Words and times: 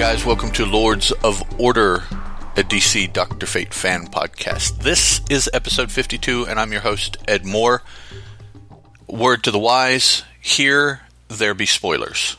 guys. 0.00 0.24
Welcome 0.24 0.50
to 0.52 0.64
Lords 0.64 1.12
of 1.22 1.42
Order, 1.60 1.96
a 2.56 2.62
DC 2.62 3.12
Doctor 3.12 3.44
Fate 3.44 3.74
fan 3.74 4.06
podcast. 4.06 4.78
This 4.78 5.20
is 5.28 5.50
episode 5.52 5.92
52, 5.92 6.46
and 6.46 6.58
I'm 6.58 6.72
your 6.72 6.80
host, 6.80 7.18
Ed 7.28 7.44
Moore. 7.44 7.82
Word 9.06 9.44
to 9.44 9.50
the 9.50 9.58
wise 9.58 10.24
here, 10.40 11.02
there 11.28 11.52
be 11.52 11.66
spoilers. 11.66 12.38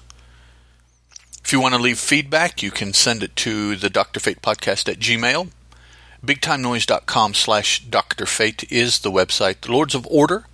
If 1.46 1.54
you 1.54 1.62
want 1.62 1.76
to 1.76 1.80
leave 1.80 2.00
feedback, 2.00 2.64
you 2.64 2.72
can 2.72 2.94
send 2.94 3.22
it 3.22 3.36
to 3.36 3.76
the 3.76 3.92
Dr. 3.92 4.20
Fate 4.20 4.42
podcast 4.42 4.92
at 4.92 4.98
Gmail. 4.98 5.52
BigTimeNoise.com 6.26 7.36
slash 7.36 7.86
Dr. 7.86 8.26
Fate 8.26 8.72
is 8.72 9.02
the 9.02 9.12
website. 9.12 9.62
The 9.62 9.72
Lords 9.72 9.94
of 9.94 10.08
Order 10.10 10.48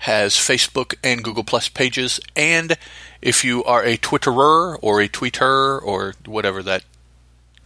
has 0.00 0.34
Facebook 0.34 0.94
and 1.04 1.22
Google 1.22 1.44
Plus 1.44 1.68
pages, 1.68 2.20
and 2.34 2.76
if 3.20 3.44
you 3.44 3.62
are 3.64 3.84
a 3.84 3.98
Twitterer 3.98 4.78
or 4.80 5.00
a 5.00 5.08
tweeter 5.08 5.80
or 5.82 6.14
whatever 6.24 6.62
that 6.62 6.84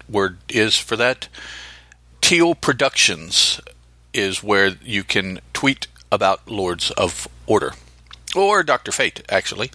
word 0.09 0.39
is 0.49 0.77
for 0.77 0.97
that, 0.97 1.29
Teal 2.21 2.55
Productions 2.55 3.61
is 4.13 4.43
where 4.43 4.73
you 4.83 5.05
can 5.05 5.41
tweet 5.53 5.87
about 6.11 6.49
Lords 6.49 6.91
of 6.93 7.29
Order 7.47 7.75
or 8.35 8.63
Dr. 8.63 8.93
Fate, 8.93 9.23
actually. 9.29 9.71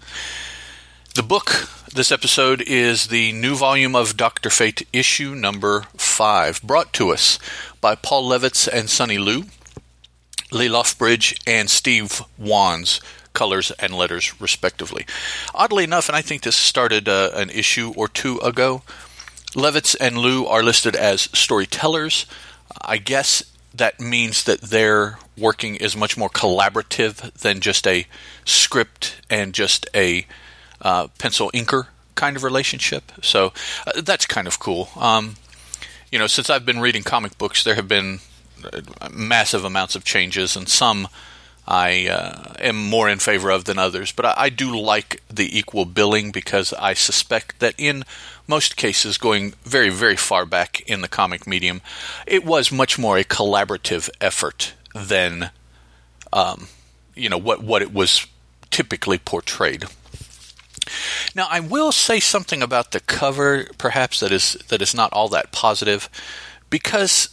The 1.15 1.23
book 1.23 1.69
this 1.93 2.11
episode 2.11 2.61
is 2.61 3.07
the 3.07 3.31
new 3.31 3.55
volume 3.55 3.95
of 3.95 4.15
Dr. 4.15 4.49
Fate, 4.49 4.87
issue 4.93 5.33
number 5.33 5.85
five, 5.97 6.61
brought 6.61 6.93
to 6.93 7.09
us 7.09 7.39
by 7.81 7.95
Paul 7.95 8.29
Levitz 8.29 8.67
and 8.67 8.89
Sonny 8.89 9.17
Liew, 9.17 9.49
Lee 10.51 10.69
Loughridge, 10.69 11.39
and 11.45 11.69
Steve 11.69 12.21
Wands 12.37 13.01
colors 13.33 13.71
and 13.71 13.93
letters, 13.93 14.39
respectively. 14.41 15.05
Oddly 15.53 15.83
enough, 15.83 16.09
and 16.09 16.15
I 16.15 16.21
think 16.21 16.41
this 16.41 16.55
started 16.55 17.07
uh, 17.07 17.31
an 17.35 17.49
issue 17.49 17.93
or 17.95 18.07
two 18.07 18.37
ago, 18.39 18.81
Levitz 19.55 19.95
and 19.99 20.17
Liew 20.17 20.47
are 20.47 20.63
listed 20.63 20.95
as 20.95 21.29
storytellers. 21.33 22.25
I 22.81 22.97
guess 22.97 23.43
that 23.73 23.99
means 23.99 24.43
that 24.43 24.61
their 24.61 25.19
working 25.37 25.75
is 25.75 25.95
much 25.95 26.17
more 26.17 26.29
collaborative 26.29 27.31
than 27.33 27.61
just 27.61 27.87
a 27.87 28.05
script 28.45 29.21
and 29.29 29.53
just 29.53 29.87
a 29.95 30.25
uh, 30.81 31.07
pencil 31.17 31.49
inker 31.53 31.87
kind 32.15 32.35
of 32.35 32.43
relationship. 32.43 33.11
So 33.21 33.53
uh, 33.87 34.01
that's 34.01 34.25
kind 34.25 34.47
of 34.47 34.59
cool. 34.59 34.89
Um, 34.95 35.35
you 36.11 36.19
know, 36.19 36.27
since 36.27 36.49
I've 36.49 36.65
been 36.65 36.79
reading 36.79 37.03
comic 37.03 37.37
books, 37.37 37.63
there 37.63 37.75
have 37.75 37.87
been 37.87 38.19
massive 39.11 39.65
amounts 39.65 39.95
of 39.95 40.03
changes, 40.03 40.55
and 40.55 40.67
some 40.69 41.07
I 41.69 42.07
uh, 42.07 42.53
am 42.59 42.75
more 42.75 43.07
in 43.07 43.19
favor 43.19 43.51
of 43.51 43.65
than 43.65 43.77
others. 43.77 44.11
But 44.11 44.25
I, 44.25 44.33
I, 44.37 44.49
do 44.49 44.75
like 44.75 45.21
the 45.29 45.55
equal 45.57 45.85
billing 45.85 46.31
because 46.31 46.73
I 46.73 46.95
suspect 46.95 47.59
that 47.59 47.75
in 47.77 48.03
most 48.47 48.75
cases, 48.75 49.19
going 49.19 49.53
very, 49.63 49.91
very 49.91 50.15
far 50.15 50.47
back 50.47 50.81
in 50.89 51.01
the 51.01 51.07
comic 51.07 51.45
medium, 51.45 51.81
it 52.25 52.43
was 52.43 52.71
much 52.71 52.97
more 52.97 53.19
a 53.19 53.23
collaborative 53.23 54.09
effort 54.19 54.73
than, 54.95 55.51
um, 56.33 56.67
you 57.15 57.29
know, 57.29 57.37
what 57.37 57.61
what 57.61 57.83
it 57.83 57.93
was 57.93 58.25
typically 58.71 59.19
portrayed. 59.19 59.85
Now, 61.35 61.47
I 61.51 61.59
will 61.59 61.91
say 61.91 62.19
something 62.19 62.63
about 62.63 62.91
the 62.91 62.99
cover, 62.99 63.67
perhaps 63.77 64.21
that 64.21 64.31
is 64.31 64.53
that 64.69 64.81
is 64.81 64.95
not 64.95 65.13
all 65.13 65.29
that 65.29 65.51
positive, 65.51 66.09
because 66.71 67.29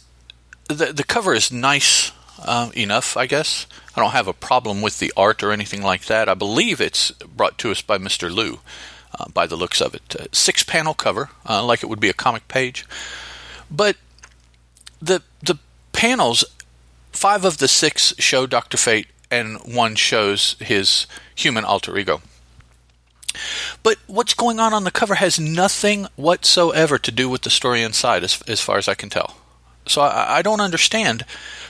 the 0.67 0.93
the 0.93 1.03
cover 1.03 1.33
is 1.33 1.51
nice 1.51 2.11
uh, 2.39 2.69
enough, 2.75 3.17
I 3.17 3.25
guess. 3.25 3.67
I 3.95 4.01
don't 4.01 4.11
have 4.11 4.27
a 4.27 4.33
problem 4.33 4.81
with 4.81 4.99
the 4.99 5.11
art 5.17 5.43
or 5.43 5.51
anything 5.51 5.81
like 5.81 6.05
that. 6.05 6.29
I 6.29 6.33
believe 6.33 6.79
it's 6.79 7.11
brought 7.11 7.57
to 7.59 7.71
us 7.71 7.81
by 7.81 7.97
Mr. 7.97 8.29
Liew, 8.29 8.59
uh, 9.17 9.29
by 9.29 9.47
the 9.47 9.55
looks 9.55 9.81
of 9.81 9.95
it. 9.95 10.15
Uh, 10.15 10.25
six 10.31 10.63
panel 10.63 10.93
cover, 10.93 11.29
uh, 11.47 11.63
like 11.63 11.83
it 11.83 11.87
would 11.87 11.99
be 11.99 12.09
a 12.09 12.13
comic 12.13 12.47
page. 12.47 12.85
But 13.71 13.97
the 15.01 15.21
the 15.41 15.57
panels, 15.93 16.43
five 17.11 17.45
of 17.45 17.57
the 17.57 17.67
six 17.67 18.13
show 18.19 18.45
Doctor 18.45 18.77
Fate, 18.77 19.07
and 19.31 19.57
one 19.63 19.95
shows 19.95 20.55
his 20.59 21.07
human 21.35 21.65
alter 21.65 21.97
ego. 21.97 22.21
But 23.83 23.97
what's 24.07 24.33
going 24.33 24.59
on 24.59 24.73
on 24.73 24.83
the 24.83 24.91
cover 24.91 25.15
has 25.15 25.39
nothing 25.39 26.07
whatsoever 26.15 26.97
to 26.97 27.11
do 27.11 27.29
with 27.29 27.43
the 27.43 27.51
story 27.51 27.83
inside, 27.83 28.23
as, 28.23 28.41
as 28.47 28.61
far 28.61 28.77
as 28.77 28.87
I 28.87 28.95
can 28.95 29.09
tell. 29.09 29.35
So 29.87 30.01
I, 30.01 30.37
I 30.37 30.41
don't 30.41 30.61
understand 30.61 31.25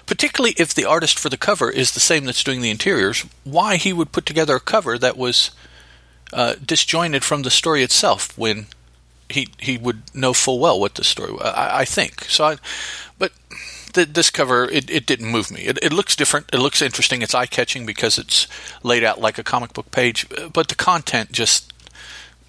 particularly 0.07 0.55
if 0.57 0.73
the 0.73 0.85
artist 0.85 1.19
for 1.19 1.29
the 1.29 1.38
cover 1.38 1.69
is 1.69 1.91
the 1.91 2.00
same 2.00 2.25
that's 2.25 2.44
doing 2.44 2.61
the 2.61 2.72
interiors, 2.72 3.25
why 3.44 3.75
he 3.75 3.94
would 3.94 4.11
put 4.11 4.25
together 4.25 4.55
a 4.55 4.59
cover 4.59 4.97
that 4.97 5.17
was 5.17 5.51
uh, 6.33 6.55
disjointed 6.66 7.23
from 7.23 7.44
the 7.44 7.51
story 7.51 7.83
itself 7.83 8.35
when 8.38 8.67
he 9.29 9.50
he 9.59 9.78
would 9.78 10.01
know 10.16 10.33
full 10.33 10.57
well 10.57 10.79
what 10.79 10.95
the 10.95 11.03
story 11.03 11.33
was. 11.33 11.41
I, 11.41 11.81
I 11.81 11.85
think 11.85 12.23
so. 12.23 12.45
I, 12.45 12.57
but 13.19 13.33
this 13.94 14.29
cover 14.29 14.66
it, 14.66 14.89
it 14.89 15.05
didn't 15.05 15.28
move 15.28 15.51
me. 15.51 15.61
It, 15.61 15.78
it 15.84 15.91
looks 15.91 16.16
different. 16.16 16.49
It 16.53 16.59
looks 16.59 16.81
interesting. 16.81 17.22
It's 17.22 17.35
eye 17.35 17.45
catching 17.45 17.85
because 17.85 18.17
it's 18.17 18.47
laid 18.84 19.03
out 19.03 19.19
like 19.19 19.38
a 19.38 19.44
comic 19.44 19.73
book 19.73 19.91
page. 19.91 20.28
But 20.53 20.69
the 20.69 20.75
content 20.75 21.31
just 21.31 21.73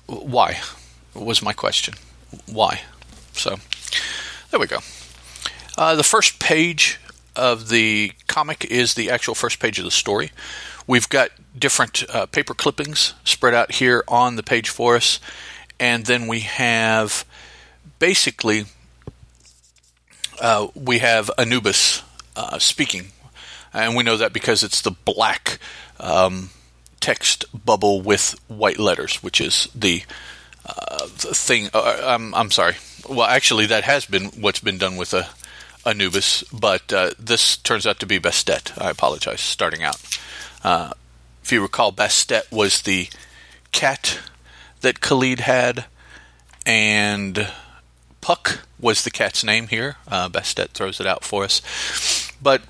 why 0.07 0.61
was 1.15 1.43
my 1.43 1.53
question. 1.53 1.95
Why? 2.47 2.83
So 3.33 3.57
there 4.51 4.61
we 4.61 4.67
go. 4.67 4.79
Uh, 5.79 5.95
the 5.95 6.03
first 6.03 6.41
page 6.41 6.99
of 7.37 7.69
the 7.69 8.11
comic 8.27 8.65
is 8.65 8.95
the 8.95 9.09
actual 9.13 9.37
first 9.37 9.61
page 9.61 9.79
of 9.79 9.85
the 9.85 9.93
story. 9.93 10.33
We've 10.89 11.09
got 11.09 11.31
different 11.57 12.03
uh, 12.13 12.27
paper 12.27 12.53
clippings 12.53 13.15
spread 13.23 13.55
out 13.55 13.71
here 13.71 14.03
on 14.09 14.35
the 14.35 14.43
page 14.43 14.71
for 14.71 14.97
us, 14.97 15.21
and 15.79 16.05
then 16.05 16.27
we 16.27 16.41
have 16.41 17.25
basically 18.01 18.65
uh, 20.41 20.67
we 20.75 20.99
have 20.99 21.31
Anubis 21.39 22.03
uh, 22.35 22.59
speaking, 22.59 23.13
and 23.73 23.95
we 23.95 24.03
know 24.03 24.17
that 24.17 24.33
because 24.33 24.65
it's 24.65 24.83
the 24.83 24.91
black 24.91 25.61
um, 26.01 26.51
text 26.99 27.45
bubble 27.65 28.03
with 28.03 28.35
white 28.49 28.81
letters, 28.81 29.23
which 29.23 29.41
is 29.41 29.69
the, 29.77 30.03
uh, 30.67 31.07
thing. 31.07 31.69
Uh, 31.73 32.03
I'm, 32.05 32.35
I'm 32.35 32.51
sorry. 32.51 32.75
Well, 33.09 33.29
actually, 33.29 33.67
that 33.67 33.85
has 33.85 34.07
been 34.07 34.25
what's 34.41 34.59
been 34.59 34.79
done 34.79 34.97
with 34.97 35.15
a 35.15 35.29
Anubis, 35.89 36.45
but 36.53 36.93
uh, 36.93 37.13
this 37.19 37.57
turns 37.57 37.87
out 37.87 37.99
to 38.01 38.07
be 38.07 38.21
Bastet. 38.21 38.81
I 38.81 38.91
apologize, 38.91 39.41
starting 39.41 39.83
out. 39.83 40.19
Uh, 40.63 40.93
if 41.43 41.51
you 41.51 41.63
recall, 41.63 41.93
Bastet 41.93 42.53
was 42.53 42.83
the 42.83 43.09
cat 43.73 44.19
that 44.83 45.01
Khalid 45.01 45.41
had, 45.41 45.87
and 46.67 47.51
Puck 48.21 48.61
was 48.79 49.03
the 49.03 49.11
cat's 49.11 49.43
name 49.43 49.69
here. 49.69 49.97
Uh, 50.07 50.29
Bastet 50.29 50.71
throws 50.71 51.01
it 51.01 51.07
out 51.07 51.25
for 51.25 51.45
us. 51.45 51.63
But 52.43 52.63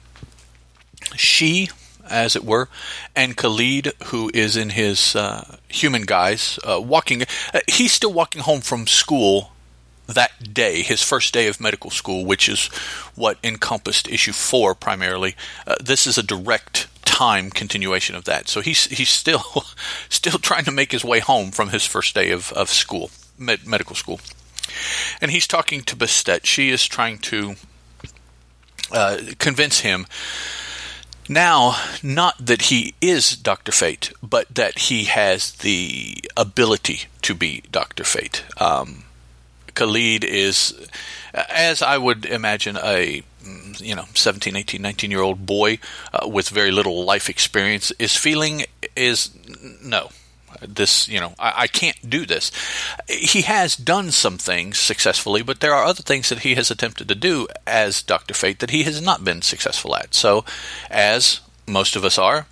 she, 1.16 1.70
as 2.08 2.36
it 2.36 2.44
were, 2.44 2.68
and 3.16 3.36
Khalid, 3.36 3.94
who 4.06 4.30
is 4.32 4.56
in 4.56 4.70
his 4.70 5.16
uh, 5.16 5.56
human 5.66 6.02
guise, 6.02 6.60
uh, 6.62 6.80
walking, 6.80 7.22
uh, 7.52 7.60
he's 7.66 7.92
still 7.92 8.12
walking 8.12 8.42
home 8.42 8.60
from 8.60 8.86
school 8.86 9.50
that 10.08 10.54
day, 10.54 10.82
his 10.82 11.02
first 11.02 11.32
day 11.32 11.46
of 11.46 11.60
medical 11.60 11.90
school, 11.90 12.24
which 12.24 12.48
is 12.48 12.66
what 13.14 13.38
encompassed 13.44 14.08
issue 14.08 14.32
four 14.32 14.74
primarily. 14.74 15.36
Uh, 15.66 15.76
this 15.80 16.06
is 16.06 16.18
a 16.18 16.22
direct 16.22 16.88
time 17.04 17.50
continuation 17.50 18.16
of 18.16 18.24
that. 18.24 18.48
So 18.48 18.60
he's 18.60 18.86
he's 18.86 19.10
still 19.10 19.64
still 20.08 20.38
trying 20.38 20.64
to 20.64 20.70
make 20.70 20.92
his 20.92 21.04
way 21.04 21.20
home 21.20 21.50
from 21.50 21.70
his 21.70 21.84
first 21.84 22.14
day 22.14 22.30
of 22.30 22.52
of 22.52 22.70
school, 22.70 23.10
med- 23.36 23.66
medical 23.66 23.94
school, 23.94 24.20
and 25.20 25.30
he's 25.30 25.46
talking 25.46 25.82
to 25.82 25.96
Bastet. 25.96 26.44
She 26.44 26.70
is 26.70 26.86
trying 26.86 27.18
to 27.18 27.56
uh, 28.92 29.18
convince 29.38 29.80
him. 29.80 30.06
Now, 31.28 31.76
not 32.02 32.46
that 32.46 32.62
he 32.62 32.94
is 33.02 33.36
Dr. 33.36 33.70
Fate, 33.70 34.12
but 34.22 34.46
that 34.54 34.78
he 34.78 35.04
has 35.04 35.52
the 35.52 36.24
ability 36.38 37.02
to 37.20 37.34
be 37.34 37.62
Dr. 37.70 38.04
Fate. 38.04 38.44
Um, 38.56 39.04
Khalid 39.78 40.24
is, 40.24 40.74
as 41.32 41.82
I 41.82 41.98
would 41.98 42.26
imagine, 42.26 42.76
a 42.82 43.22
you 43.78 43.94
know 43.94 44.06
17 44.14 44.56
18 44.56 44.82
19 44.82 45.10
year 45.10 45.20
old 45.20 45.46
boy 45.46 45.78
uh, 46.12 46.28
with 46.28 46.48
very 46.48 46.72
little 46.72 47.04
life 47.04 47.30
experience 47.30 47.92
is 47.98 48.16
feeling 48.16 48.64
is 48.96 49.30
no 49.82 50.10
this 50.60 51.08
you 51.08 51.20
know 51.20 51.32
I, 51.38 51.52
I, 51.56 51.66
can't 51.68 52.10
do 52.10 52.26
this 52.26 52.50
he 53.08 53.42
has 53.42 53.76
done 53.76 54.10
some 54.10 54.36
things 54.36 54.78
successfully 54.78 55.42
but 55.42 55.60
there 55.60 55.72
are 55.72 55.84
other 55.84 56.02
things 56.02 56.28
that 56.28 56.40
he 56.40 56.56
has 56.56 56.70
attempted 56.70 57.08
to 57.08 57.14
do 57.14 57.46
as 57.66 58.02
dr 58.02 58.34
fate 58.34 58.58
that 58.58 58.70
he 58.70 58.82
has 58.82 59.00
not 59.00 59.24
been 59.24 59.42
successful 59.42 59.94
at 59.94 60.12
so 60.12 60.44
as 60.90 61.40
most 61.66 61.94
of 61.94 62.04
us 62.04 62.18
are 62.18 62.46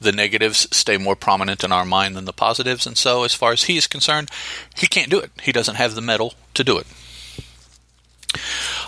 the 0.00 0.12
negatives 0.12 0.68
stay 0.76 0.98
more 0.98 1.16
prominent 1.16 1.64
in 1.64 1.72
our 1.72 1.84
mind 1.84 2.16
than 2.16 2.26
the 2.26 2.32
positives. 2.32 2.86
And 2.86 2.96
so, 2.96 3.24
as 3.24 3.34
far 3.34 3.52
as 3.52 3.64
he 3.64 3.76
is 3.76 3.86
concerned, 3.86 4.30
he 4.76 4.86
can't 4.86 5.10
do 5.10 5.18
it. 5.18 5.30
He 5.42 5.52
doesn't 5.52 5.76
have 5.76 5.94
the 5.94 6.00
mettle 6.00 6.34
to 6.56 6.64
do 6.64 6.78
it. 6.78 6.86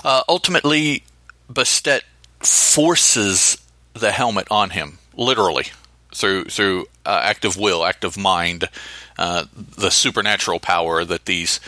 Uh, 0.05 0.23
ultimately, 0.29 1.05
Bastet 1.50 2.03
forces 2.41 3.59
the 3.94 4.12
helmet 4.12 4.47
on 4.50 4.70
him, 4.70 4.99
literally, 5.17 5.67
through 6.15 6.44
through 6.44 6.87
uh, 7.05 7.20
active 7.23 7.56
will, 7.56 7.85
active 7.85 8.17
mind, 8.17 8.69
uh, 9.19 9.44
the 9.55 9.91
supernatural 9.91 10.61
power 10.61 11.05
that 11.05 11.25
these 11.25 11.61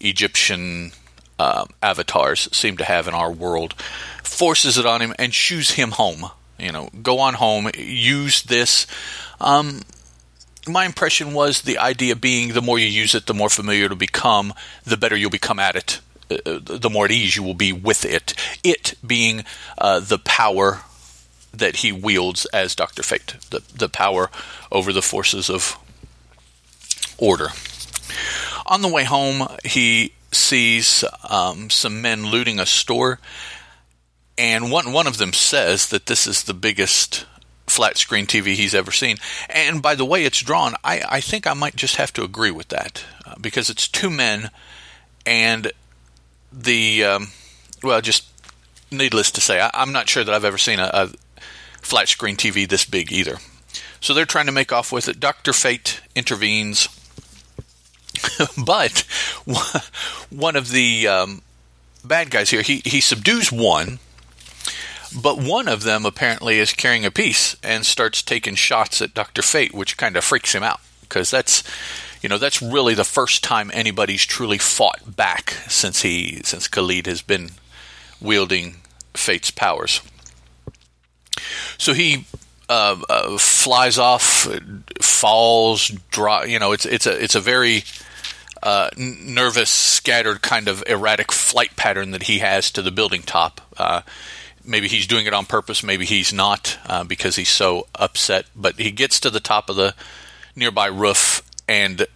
Egyptian 0.00 0.92
uh, 1.38 1.66
avatars 1.82 2.48
seem 2.56 2.76
to 2.78 2.84
have 2.84 3.06
in 3.06 3.14
our 3.14 3.30
world, 3.30 3.74
forces 4.22 4.78
it 4.78 4.86
on 4.86 5.00
him 5.02 5.14
and 5.18 5.34
shoos 5.34 5.72
him 5.72 5.92
home. 5.92 6.26
You 6.58 6.72
know, 6.72 6.88
go 7.02 7.18
on 7.18 7.34
home, 7.34 7.70
use 7.76 8.42
this. 8.42 8.86
Um, 9.40 9.82
my 10.68 10.84
impression 10.84 11.32
was 11.32 11.62
the 11.62 11.78
idea 11.78 12.16
being 12.16 12.52
the 12.52 12.62
more 12.62 12.78
you 12.78 12.86
use 12.86 13.14
it, 13.14 13.26
the 13.26 13.34
more 13.34 13.48
familiar 13.48 13.84
it'll 13.84 13.96
become, 13.96 14.52
the 14.84 14.96
better 14.96 15.16
you'll 15.16 15.30
become 15.30 15.58
at 15.58 15.76
it, 15.76 16.00
uh, 16.30 16.36
uh 16.46 16.58
the 16.62 16.90
more 16.90 17.04
at 17.04 17.10
ease 17.10 17.36
you 17.36 17.42
will 17.42 17.54
be 17.54 17.72
with 17.72 18.04
it. 18.04 18.34
It 18.64 18.94
being 19.06 19.44
uh, 19.78 20.00
the 20.00 20.18
power 20.18 20.82
that 21.52 21.76
he 21.76 21.92
wields 21.92 22.46
as 22.46 22.74
Dr. 22.74 23.02
Fate, 23.02 23.36
the, 23.50 23.62
the 23.74 23.88
power 23.88 24.30
over 24.70 24.92
the 24.92 25.02
forces 25.02 25.48
of 25.48 25.76
order. 27.18 27.48
On 28.66 28.82
the 28.82 28.92
way 28.92 29.04
home, 29.04 29.48
he 29.64 30.12
sees 30.32 31.04
um, 31.28 31.70
some 31.70 32.02
men 32.02 32.26
looting 32.26 32.58
a 32.58 32.66
store, 32.66 33.20
and 34.36 34.70
one 34.70 34.92
one 34.92 35.06
of 35.06 35.18
them 35.18 35.32
says 35.32 35.88
that 35.88 36.06
this 36.06 36.26
is 36.26 36.44
the 36.44 36.54
biggest 36.54 37.24
flat 37.66 37.96
screen 37.96 38.26
TV 38.26 38.54
he's 38.54 38.74
ever 38.74 38.92
seen. 38.92 39.16
And 39.48 39.82
by 39.82 39.94
the 39.94 40.04
way 40.04 40.24
it's 40.24 40.40
drawn, 40.40 40.74
I, 40.84 41.02
I 41.08 41.20
think 41.20 41.46
I 41.46 41.54
might 41.54 41.76
just 41.76 41.96
have 41.96 42.12
to 42.14 42.24
agree 42.24 42.50
with 42.50 42.68
that 42.68 43.04
uh, 43.24 43.34
because 43.40 43.70
it's 43.70 43.88
two 43.88 44.10
men, 44.10 44.50
and 45.24 45.72
the 46.52 47.04
um, 47.04 47.28
well, 47.82 48.00
just 48.00 48.26
needless 48.90 49.30
to 49.32 49.40
say, 49.40 49.60
I, 49.60 49.70
am 49.82 49.92
not 49.92 50.08
sure 50.08 50.24
that 50.24 50.34
I've 50.34 50.44
ever 50.44 50.58
seen 50.58 50.78
a, 50.78 50.90
a 50.92 51.10
flat 51.82 52.08
screen 52.08 52.36
TV 52.36 52.68
this 52.68 52.84
big 52.84 53.12
either. 53.12 53.38
So 54.00 54.14
they're 54.14 54.24
trying 54.24 54.46
to 54.46 54.52
make 54.52 54.72
off 54.72 54.92
with 54.92 55.08
it. 55.08 55.18
Doctor 55.18 55.52
Fate 55.52 56.00
intervenes 56.14 56.88
but 58.64 59.00
one 60.30 60.56
of 60.56 60.70
the 60.70 61.08
um, 61.08 61.42
bad 62.04 62.30
guys 62.30 62.50
here, 62.50 62.62
he, 62.62 62.82
he 62.84 63.00
subdues 63.00 63.52
one, 63.52 63.98
but 65.10 65.38
one 65.38 65.68
of 65.68 65.82
them 65.82 66.04
apparently 66.04 66.58
is 66.58 66.72
carrying 66.72 67.04
a 67.04 67.10
piece 67.10 67.56
and 67.62 67.84
starts 67.84 68.22
taking 68.22 68.54
shots 68.54 69.00
at 69.02 69.14
Dr. 69.14 69.42
Fate, 69.42 69.74
which 69.74 69.96
kind 69.96 70.16
of 70.16 70.24
freaks 70.24 70.54
him 70.54 70.62
out 70.62 70.80
because 71.02 71.30
that's 71.30 71.62
you 72.22 72.28
know 72.28 72.38
that's 72.38 72.62
really 72.62 72.94
the 72.94 73.04
first 73.04 73.44
time 73.44 73.70
anybody's 73.72 74.24
truly 74.24 74.58
fought 74.58 75.16
back 75.16 75.50
since 75.68 76.02
he 76.02 76.40
since 76.44 76.68
Khalid 76.68 77.06
has 77.06 77.22
been 77.22 77.50
wielding 78.20 78.76
Fate's 79.14 79.50
powers. 79.50 80.00
So 81.78 81.92
he 81.92 82.26
uh, 82.68 82.96
uh, 83.08 83.38
flies 83.38 83.98
off, 83.98 84.48
falls, 85.00 85.88
draw. 86.10 86.42
You 86.42 86.58
know, 86.58 86.72
it's 86.72 86.86
it's 86.86 87.06
a 87.06 87.22
it's 87.22 87.34
a 87.34 87.40
very 87.40 87.84
uh, 88.62 88.88
nervous, 88.96 89.70
scattered, 89.70 90.42
kind 90.42 90.68
of 90.68 90.82
erratic 90.86 91.30
flight 91.32 91.76
pattern 91.76 92.10
that 92.10 92.24
he 92.24 92.38
has 92.38 92.70
to 92.72 92.82
the 92.82 92.90
building 92.90 93.22
top. 93.22 93.60
Maybe 94.66 94.88
he's 94.88 95.06
doing 95.06 95.26
it 95.26 95.34
on 95.34 95.46
purpose, 95.46 95.82
maybe 95.82 96.04
he's 96.04 96.32
not 96.32 96.78
uh, 96.86 97.04
because 97.04 97.36
he's 97.36 97.50
so 97.50 97.86
upset. 97.94 98.46
But 98.54 98.76
he 98.78 98.90
gets 98.90 99.20
to 99.20 99.30
the 99.30 99.40
top 99.40 99.70
of 99.70 99.76
the 99.76 99.94
nearby 100.54 100.86
roof 100.86 101.42
and 101.68 102.06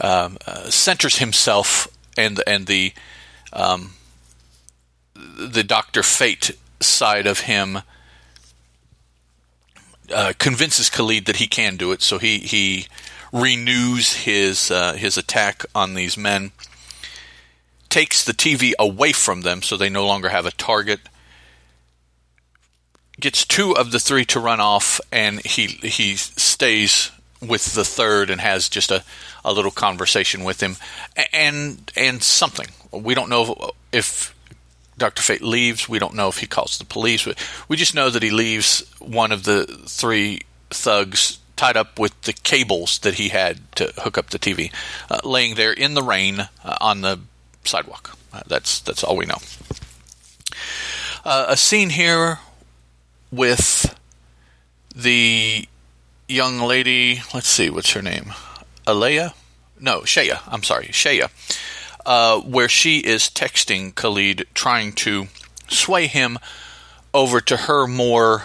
um, 0.00 0.38
uh, 0.46 0.70
centers 0.70 1.18
himself 1.18 1.88
and 2.16 2.42
and 2.46 2.66
the 2.66 2.92
um, 3.52 3.92
the 5.14 5.64
Doctor 5.64 6.02
Fate 6.02 6.52
side 6.80 7.26
of 7.26 7.40
him. 7.40 7.80
Uh, 10.14 10.32
convinces 10.38 10.88
Khalid 10.88 11.26
that 11.26 11.36
he 11.36 11.48
can 11.48 11.76
do 11.76 11.90
it, 11.90 12.00
so 12.00 12.18
he 12.18 12.38
he 12.38 12.86
renews 13.32 14.12
his 14.14 14.70
uh, 14.70 14.92
his 14.94 15.18
attack 15.18 15.64
on 15.74 15.94
these 15.94 16.16
men, 16.16 16.52
takes 17.88 18.24
the 18.24 18.32
TV 18.32 18.72
away 18.78 19.12
from 19.12 19.42
them 19.42 19.62
so 19.62 19.76
they 19.76 19.88
no 19.88 20.06
longer 20.06 20.28
have 20.28 20.46
a 20.46 20.52
target. 20.52 21.00
Gets 23.18 23.46
two 23.46 23.74
of 23.74 23.92
the 23.92 23.98
three 23.98 24.24
to 24.26 24.40
run 24.40 24.60
off, 24.60 25.00
and 25.10 25.44
he 25.44 25.66
he 25.66 26.16
stays 26.16 27.10
with 27.40 27.74
the 27.74 27.84
third 27.84 28.30
and 28.30 28.40
has 28.40 28.68
just 28.68 28.90
a, 28.90 29.04
a 29.44 29.52
little 29.52 29.70
conversation 29.70 30.44
with 30.44 30.62
him, 30.62 30.76
and 31.32 31.90
and 31.96 32.22
something 32.22 32.66
we 32.92 33.14
don't 33.14 33.28
know 33.28 33.70
if 33.92 34.34
Doctor 34.98 35.22
Fate 35.22 35.42
leaves. 35.42 35.88
We 35.88 35.98
don't 35.98 36.14
know 36.14 36.28
if 36.28 36.38
he 36.38 36.46
calls 36.46 36.78
the 36.78 36.84
police. 36.84 37.26
We 37.68 37.76
just 37.76 37.94
know 37.94 38.10
that 38.10 38.22
he 38.22 38.30
leaves 38.30 38.90
one 38.98 39.32
of 39.32 39.44
the 39.44 39.66
three 39.86 40.42
thugs 40.70 41.38
tied 41.56 41.76
up 41.76 41.98
with 41.98 42.20
the 42.22 42.32
cables 42.32 42.98
that 43.00 43.14
he 43.14 43.28
had 43.28 43.60
to 43.76 43.92
hook 43.98 44.18
up 44.18 44.30
the 44.30 44.38
TV, 44.38 44.72
uh, 45.10 45.20
laying 45.24 45.54
there 45.54 45.72
in 45.72 45.94
the 45.94 46.02
rain 46.02 46.48
uh, 46.64 46.76
on 46.80 47.00
the 47.00 47.20
sidewalk. 47.64 48.16
Uh, 48.32 48.42
that's 48.46 48.80
that's 48.80 49.04
all 49.04 49.16
we 49.16 49.26
know. 49.26 49.38
Uh, 51.24 51.46
a 51.48 51.56
scene 51.56 51.90
here 51.90 52.38
with 53.30 53.98
the 54.94 55.68
young 56.28 56.60
lady. 56.60 57.22
Let's 57.34 57.48
see, 57.48 57.70
what's 57.70 57.92
her 57.92 58.02
name? 58.02 58.32
Alea? 58.86 59.34
No, 59.78 60.00
Shaya. 60.00 60.40
I'm 60.46 60.62
sorry, 60.62 60.86
Shaya. 60.86 61.30
Uh, 62.04 62.40
where 62.40 62.68
she 62.68 62.98
is 62.98 63.24
texting 63.24 63.94
Khalid, 63.94 64.46
trying 64.54 64.92
to 64.92 65.26
sway 65.68 66.06
him 66.06 66.38
over 67.12 67.40
to 67.40 67.56
her 67.56 67.86
more 67.86 68.44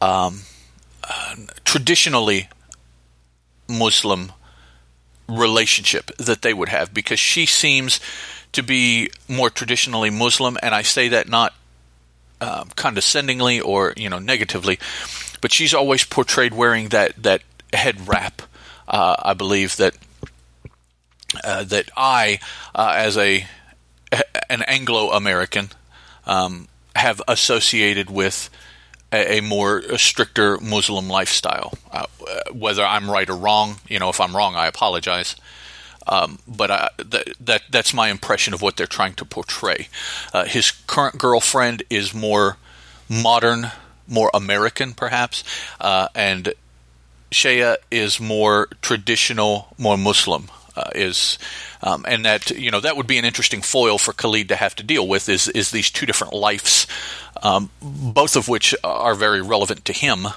um, 0.00 0.42
traditionally 1.64 2.48
Muslim 3.68 4.32
relationship 5.28 6.10
that 6.18 6.42
they 6.42 6.52
would 6.52 6.68
have 6.68 6.92
because 6.92 7.18
she 7.18 7.46
seems 7.46 8.00
to 8.52 8.62
be 8.62 9.10
more 9.28 9.48
traditionally 9.48 10.10
Muslim, 10.10 10.58
and 10.62 10.74
I 10.74 10.82
say 10.82 11.08
that 11.08 11.28
not 11.28 11.54
uh, 12.42 12.64
condescendingly 12.74 13.60
or 13.60 13.94
you 13.96 14.10
know 14.10 14.18
negatively, 14.18 14.78
but 15.40 15.52
she's 15.52 15.72
always 15.72 16.04
portrayed 16.04 16.52
wearing 16.52 16.88
that 16.88 17.22
that 17.22 17.42
head 17.72 18.08
wrap. 18.08 18.42
Uh, 18.88 19.14
I 19.16 19.34
believe 19.34 19.76
that 19.76 19.96
uh, 21.44 21.62
that 21.64 21.88
I, 21.96 22.40
uh, 22.74 22.94
as 22.96 23.16
a 23.16 23.46
an 24.50 24.62
Anglo 24.62 25.12
American, 25.12 25.70
um, 26.26 26.66
have 26.96 27.22
associated 27.28 28.10
with 28.10 28.50
a, 29.12 29.38
a 29.38 29.40
more 29.40 29.78
a 29.78 29.98
stricter 29.98 30.58
Muslim 30.58 31.08
lifestyle. 31.08 31.74
Uh, 31.92 32.06
whether 32.52 32.84
I'm 32.84 33.08
right 33.08 33.30
or 33.30 33.36
wrong, 33.36 33.76
you 33.88 34.00
know, 34.00 34.08
if 34.08 34.20
I'm 34.20 34.36
wrong, 34.36 34.56
I 34.56 34.66
apologize. 34.66 35.36
Um, 36.06 36.38
but 36.46 36.70
I, 36.70 36.88
th- 37.10 37.34
that 37.40 37.62
that's 37.70 37.94
my 37.94 38.08
impression 38.08 38.54
of 38.54 38.62
what 38.62 38.76
they're 38.76 38.86
trying 38.86 39.14
to 39.14 39.24
portray. 39.24 39.88
Uh, 40.32 40.44
his 40.44 40.70
current 40.70 41.18
girlfriend 41.18 41.82
is 41.90 42.12
more 42.12 42.56
modern, 43.08 43.70
more 44.08 44.30
American, 44.34 44.94
perhaps, 44.94 45.44
uh, 45.80 46.08
and 46.14 46.54
Shaya 47.30 47.76
is 47.90 48.20
more 48.20 48.68
traditional, 48.80 49.74
more 49.78 49.96
Muslim. 49.96 50.50
Uh, 50.74 50.88
is 50.94 51.38
um, 51.82 52.02
and 52.08 52.24
that 52.24 52.48
you 52.50 52.70
know 52.70 52.80
that 52.80 52.96
would 52.96 53.06
be 53.06 53.18
an 53.18 53.26
interesting 53.26 53.60
foil 53.60 53.98
for 53.98 54.14
Khalid 54.14 54.48
to 54.48 54.56
have 54.56 54.74
to 54.76 54.82
deal 54.82 55.06
with 55.06 55.28
is 55.28 55.46
is 55.48 55.70
these 55.70 55.90
two 55.90 56.06
different 56.06 56.32
lives 56.32 56.86
um, 57.42 57.70
both 57.80 58.36
of 58.36 58.48
which 58.48 58.74
are 58.84 59.14
very 59.14 59.42
relevant 59.42 59.84
to 59.86 59.92
him, 59.92 60.28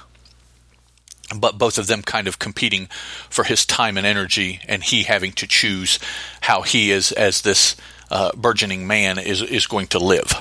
but 1.36 1.58
both 1.58 1.78
of 1.78 1.88
them 1.88 2.02
kind 2.02 2.28
of 2.28 2.40
competing 2.40 2.88
for 3.30 3.44
his 3.44 3.66
time 3.66 3.98
and 3.98 4.06
energy, 4.06 4.60
and 4.68 4.84
he 4.84 5.04
having 5.04 5.32
to 5.34 5.48
choose 5.48 6.00
how 6.42 6.62
he 6.62 6.92
is, 6.92 7.12
as 7.12 7.42
this 7.42 7.76
uh, 8.12 8.32
burgeoning 8.36 8.88
man, 8.88 9.18
is 9.18 9.42
is 9.42 9.68
going 9.68 9.88
to 9.88 10.00
live. 10.00 10.34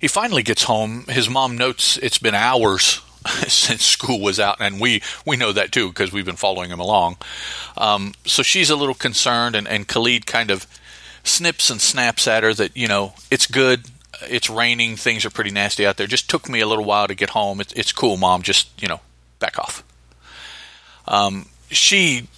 He 0.00 0.08
finally 0.08 0.42
gets 0.42 0.64
home. 0.64 1.04
His 1.08 1.28
mom 1.28 1.56
notes 1.56 1.98
it's 1.98 2.18
been 2.18 2.34
hours 2.34 3.00
since 3.48 3.84
school 3.84 4.20
was 4.20 4.40
out, 4.40 4.56
and 4.60 4.80
we 4.80 5.02
we 5.26 5.36
know 5.36 5.52
that 5.52 5.72
too 5.72 5.88
because 5.88 6.12
we've 6.12 6.26
been 6.26 6.36
following 6.36 6.70
him 6.70 6.80
along. 6.80 7.16
Um, 7.76 8.14
so 8.24 8.42
she's 8.42 8.70
a 8.70 8.76
little 8.76 8.94
concerned, 8.94 9.54
and, 9.54 9.68
and 9.68 9.86
Khalid 9.86 10.26
kind 10.26 10.50
of 10.50 10.66
snips 11.24 11.68
and 11.68 11.80
snaps 11.80 12.26
at 12.26 12.42
her 12.42 12.54
that 12.54 12.76
you 12.76 12.88
know 12.88 13.12
it's 13.30 13.46
good 13.46 13.84
it's 14.22 14.50
raining. 14.50 14.96
Things 14.96 15.24
are 15.24 15.30
pretty 15.30 15.50
nasty 15.50 15.86
out 15.86 15.96
there. 15.96 16.06
Just 16.06 16.28
took 16.28 16.48
me 16.48 16.60
a 16.60 16.66
little 16.66 16.84
while 16.84 17.06
to 17.06 17.14
get 17.14 17.30
home. 17.30 17.60
It's, 17.60 17.72
it's 17.74 17.92
cool, 17.92 18.16
mom. 18.16 18.42
Just 18.42 18.82
you 18.82 18.88
know, 18.88 19.00
back 19.38 19.58
off. 19.58 19.82
Um, 21.06 21.46
she, 21.70 22.28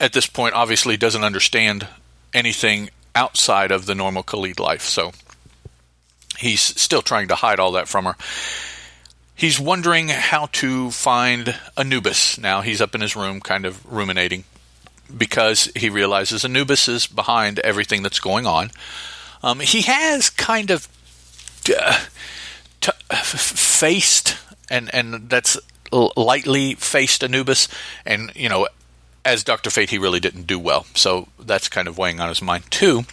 at 0.00 0.12
this 0.12 0.26
point, 0.26 0.54
obviously 0.54 0.96
doesn't 0.96 1.24
understand 1.24 1.86
anything 2.32 2.90
outside 3.14 3.70
of 3.70 3.86
the 3.86 3.94
normal 3.94 4.22
Khalid 4.22 4.58
life. 4.58 4.82
So 4.82 5.12
he's 6.38 6.60
still 6.60 7.02
trying 7.02 7.28
to 7.28 7.34
hide 7.34 7.60
all 7.60 7.72
that 7.72 7.88
from 7.88 8.04
her. 8.04 8.16
He's 9.34 9.58
wondering 9.58 10.08
how 10.08 10.46
to 10.52 10.90
find 10.90 11.58
Anubis. 11.76 12.38
Now 12.38 12.60
he's 12.60 12.80
up 12.80 12.94
in 12.94 13.00
his 13.00 13.16
room, 13.16 13.40
kind 13.40 13.64
of 13.64 13.84
ruminating, 13.90 14.44
because 15.16 15.70
he 15.74 15.88
realizes 15.90 16.44
Anubis 16.44 16.88
is 16.88 17.06
behind 17.06 17.58
everything 17.60 18.02
that's 18.02 18.20
going 18.20 18.46
on. 18.46 18.70
Um, 19.42 19.58
he 19.58 19.82
has 19.82 20.30
kind 20.30 20.70
of 20.70 20.86
uh, 21.76 22.04
t- 22.80 22.92
faced 23.10 24.36
and 24.70 24.92
and 24.94 25.28
that's 25.28 25.58
lightly 25.92 26.74
faced 26.74 27.22
Anubis, 27.22 27.68
and 28.04 28.32
you 28.34 28.48
know 28.48 28.66
as 29.24 29.44
Dr. 29.44 29.70
Fate, 29.70 29.90
he 29.90 29.98
really 29.98 30.20
didn't 30.20 30.46
do 30.46 30.58
well. 30.58 30.86
So 30.94 31.28
that's 31.38 31.68
kind 31.68 31.88
of 31.88 31.98
weighing 31.98 32.20
on 32.20 32.28
his 32.28 32.42
mind, 32.42 32.70
too. 32.70 33.04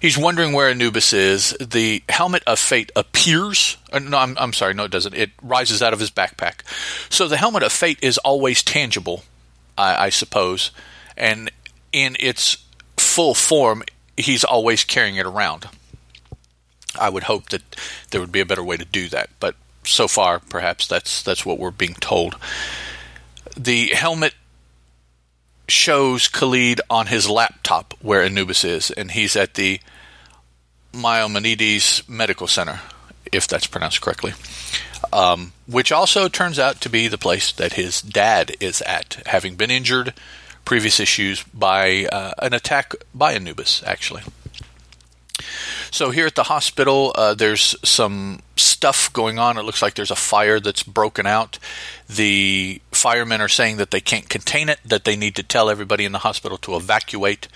He's 0.00 0.18
wondering 0.18 0.52
where 0.52 0.68
Anubis 0.68 1.12
is. 1.12 1.56
The 1.60 2.02
helmet 2.08 2.42
of 2.46 2.58
fate 2.58 2.90
appears. 2.96 3.76
Uh, 3.92 4.00
no, 4.00 4.18
I'm, 4.18 4.36
I'm 4.38 4.52
sorry, 4.52 4.74
no, 4.74 4.84
it 4.84 4.90
doesn't. 4.90 5.14
It 5.14 5.30
rises 5.42 5.80
out 5.82 5.92
of 5.92 6.00
his 6.00 6.10
backpack. 6.10 6.62
So 7.08 7.28
the 7.28 7.36
helmet 7.36 7.62
of 7.62 7.72
fate 7.72 7.98
is 8.02 8.18
always 8.18 8.62
tangible, 8.62 9.22
I, 9.78 10.06
I 10.06 10.08
suppose. 10.08 10.72
And 11.16 11.52
in 11.92 12.16
its 12.18 12.64
full 12.96 13.34
form, 13.34 13.84
he's 14.16 14.42
always 14.42 14.82
carrying 14.82 15.16
it 15.16 15.26
around. 15.26 15.68
I 16.98 17.08
would 17.08 17.24
hope 17.24 17.50
that 17.50 17.62
there 18.10 18.20
would 18.20 18.32
be 18.32 18.40
a 18.40 18.46
better 18.46 18.64
way 18.64 18.76
to 18.76 18.84
do 18.84 19.08
that, 19.10 19.30
but 19.38 19.54
so 19.84 20.08
far, 20.08 20.40
perhaps 20.40 20.86
that's 20.86 21.22
that's 21.22 21.44
what 21.44 21.58
we're 21.58 21.70
being 21.70 21.94
told. 21.94 22.36
The 23.56 23.88
helmet 23.88 24.34
shows 25.68 26.28
Khalid 26.28 26.80
on 26.90 27.06
his 27.06 27.28
laptop 27.28 27.94
where 28.00 28.22
Anubis 28.22 28.64
is, 28.64 28.90
and 28.90 29.10
he's 29.10 29.36
at 29.36 29.54
the 29.54 29.80
Maimonides 30.92 32.02
Medical 32.08 32.46
Center, 32.46 32.80
if 33.32 33.48
that's 33.48 33.66
pronounced 33.66 34.00
correctly. 34.00 34.34
Um, 35.12 35.52
which 35.66 35.92
also 35.92 36.28
turns 36.28 36.58
out 36.58 36.80
to 36.82 36.88
be 36.88 37.08
the 37.08 37.18
place 37.18 37.52
that 37.52 37.74
his 37.74 38.00
dad 38.00 38.56
is 38.60 38.82
at, 38.82 39.22
having 39.26 39.56
been 39.56 39.70
injured 39.70 40.14
previous 40.64 41.00
issues 41.00 41.42
by 41.42 42.06
uh, 42.06 42.32
an 42.38 42.54
attack 42.54 42.94
by 43.14 43.32
Anubis, 43.32 43.82
actually. 43.84 44.22
So 45.92 46.08
here 46.08 46.26
at 46.26 46.36
the 46.36 46.44
hospital, 46.44 47.12
uh, 47.14 47.34
there's 47.34 47.76
some 47.86 48.40
stuff 48.56 49.12
going 49.12 49.38
on. 49.38 49.58
It 49.58 49.64
looks 49.64 49.82
like 49.82 49.92
there's 49.92 50.10
a 50.10 50.16
fire 50.16 50.58
that's 50.58 50.82
broken 50.82 51.26
out. 51.26 51.58
The 52.08 52.80
firemen 52.92 53.42
are 53.42 53.48
saying 53.48 53.76
that 53.76 53.90
they 53.90 54.00
can't 54.00 54.26
contain 54.26 54.70
it, 54.70 54.80
that 54.86 55.04
they 55.04 55.16
need 55.16 55.36
to 55.36 55.42
tell 55.42 55.68
everybody 55.68 56.06
in 56.06 56.12
the 56.12 56.20
hospital 56.20 56.56
to 56.56 56.76
evacuate. 56.76 57.46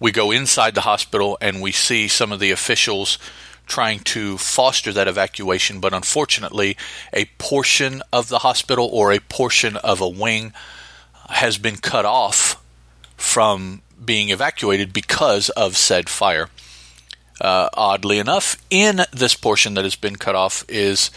We 0.00 0.12
go 0.12 0.30
inside 0.30 0.74
the 0.74 0.80
hospital 0.80 1.36
and 1.42 1.60
we 1.60 1.72
see 1.72 2.08
some 2.08 2.32
of 2.32 2.40
the 2.40 2.50
officials 2.50 3.18
trying 3.66 4.00
to 4.00 4.38
foster 4.38 4.90
that 4.90 5.06
evacuation, 5.06 5.78
but 5.78 5.92
unfortunately, 5.92 6.78
a 7.12 7.26
portion 7.36 8.00
of 8.14 8.30
the 8.30 8.38
hospital 8.38 8.88
or 8.90 9.12
a 9.12 9.20
portion 9.20 9.76
of 9.76 10.00
a 10.00 10.08
wing 10.08 10.54
has 11.28 11.58
been 11.58 11.76
cut 11.76 12.06
off 12.06 12.62
from 13.18 13.82
being 14.02 14.30
evacuated 14.30 14.94
because 14.94 15.50
of 15.50 15.76
said 15.76 16.08
fire. 16.08 16.48
Uh, 17.40 17.68
oddly 17.74 18.18
enough, 18.18 18.56
in 18.70 19.00
this 19.12 19.34
portion 19.34 19.74
that 19.74 19.84
has 19.84 19.96
been 19.96 20.16
cut 20.16 20.34
off 20.34 20.64
is 20.68 21.10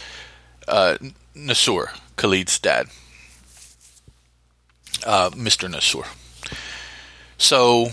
uh, 0.66 0.96
Nassour, 1.34 1.90
Khalid's 2.16 2.58
dad, 2.58 2.88
uh, 5.06 5.30
Mr. 5.30 5.70
Nassour. 5.72 6.06
So 7.38 7.86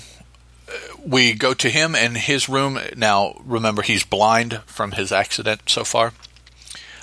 uh, 0.67 0.72
we 1.05 1.34
go 1.34 1.53
to 1.53 1.70
him 1.70 1.96
and 1.96 2.17
his 2.17 2.50
room. 2.50 2.79
Now, 2.96 3.39
remember, 3.46 3.84
he's 3.84 4.03
blind 4.03 4.62
from 4.65 4.94
his 4.94 5.12
accident 5.12 5.62
so 5.67 5.84
far. 5.84 6.13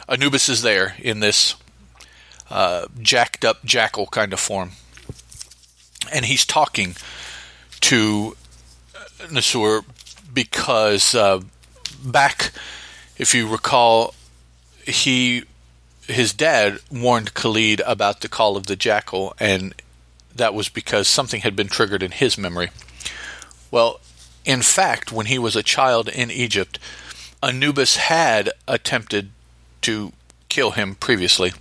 Anubis 0.09 0.49
is 0.49 0.63
there 0.63 0.97
in 0.99 1.21
this 1.21 1.55
uh, 2.51 2.87
jacked 3.01 3.45
up 3.45 3.65
jackal 3.65 4.07
kind 4.07 4.33
of 4.33 4.41
form. 4.41 4.73
And 6.13 6.25
he's 6.25 6.45
talking 6.45 6.97
to 7.81 8.37
Nassour 9.29 9.85
because 10.33 11.15
uh, 11.15 11.41
back, 12.05 12.53
if 13.17 13.35
you 13.35 13.49
recall, 13.49 14.15
he 14.87 15.45
his 16.09 16.33
dad 16.33 16.79
warned 16.91 17.35
Khalid 17.35 17.81
about 17.87 18.21
the 18.21 18.29
call 18.29 18.57
of 18.57 18.67
the 18.67 18.77
jackal, 18.77 19.35
and 19.39 19.75
that 20.35 20.55
was 20.55 20.69
because 20.69 21.07
something 21.09 21.43
had 21.43 21.55
been 21.55 21.69
triggered 21.69 22.03
in 22.03 22.11
his 22.11 22.37
memory. 22.37 22.71
Well, 23.71 24.01
in 24.45 24.63
fact, 24.63 25.13
when 25.13 25.27
he 25.27 25.39
was 25.39 25.57
a 25.57 25.63
child 25.63 26.09
in 26.09 26.31
Egypt, 26.31 26.79
Anubis 27.43 27.97
had 27.97 28.51
attempted 28.67 29.31
to 29.83 30.13
kill 30.49 30.73
him 30.73 30.95
previously 30.95 31.53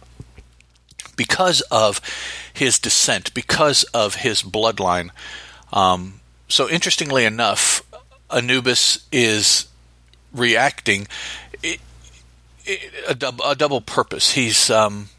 because 1.15 1.61
of 1.71 2.01
his 2.53 2.79
descent, 2.79 3.33
because 3.33 3.83
of 3.93 4.15
his 4.15 4.41
bloodline. 4.41 5.09
Um, 5.71 6.19
so, 6.47 6.69
interestingly 6.69 7.25
enough, 7.25 7.83
Anubis 8.33 9.07
is 9.11 9.67
reacting 10.33 11.07
a, 13.07 13.15
dub, 13.15 13.41
a, 13.43 13.55
double 13.55 13.81
purpose. 13.81 14.31
He's 14.33 14.69
um, 14.69 15.09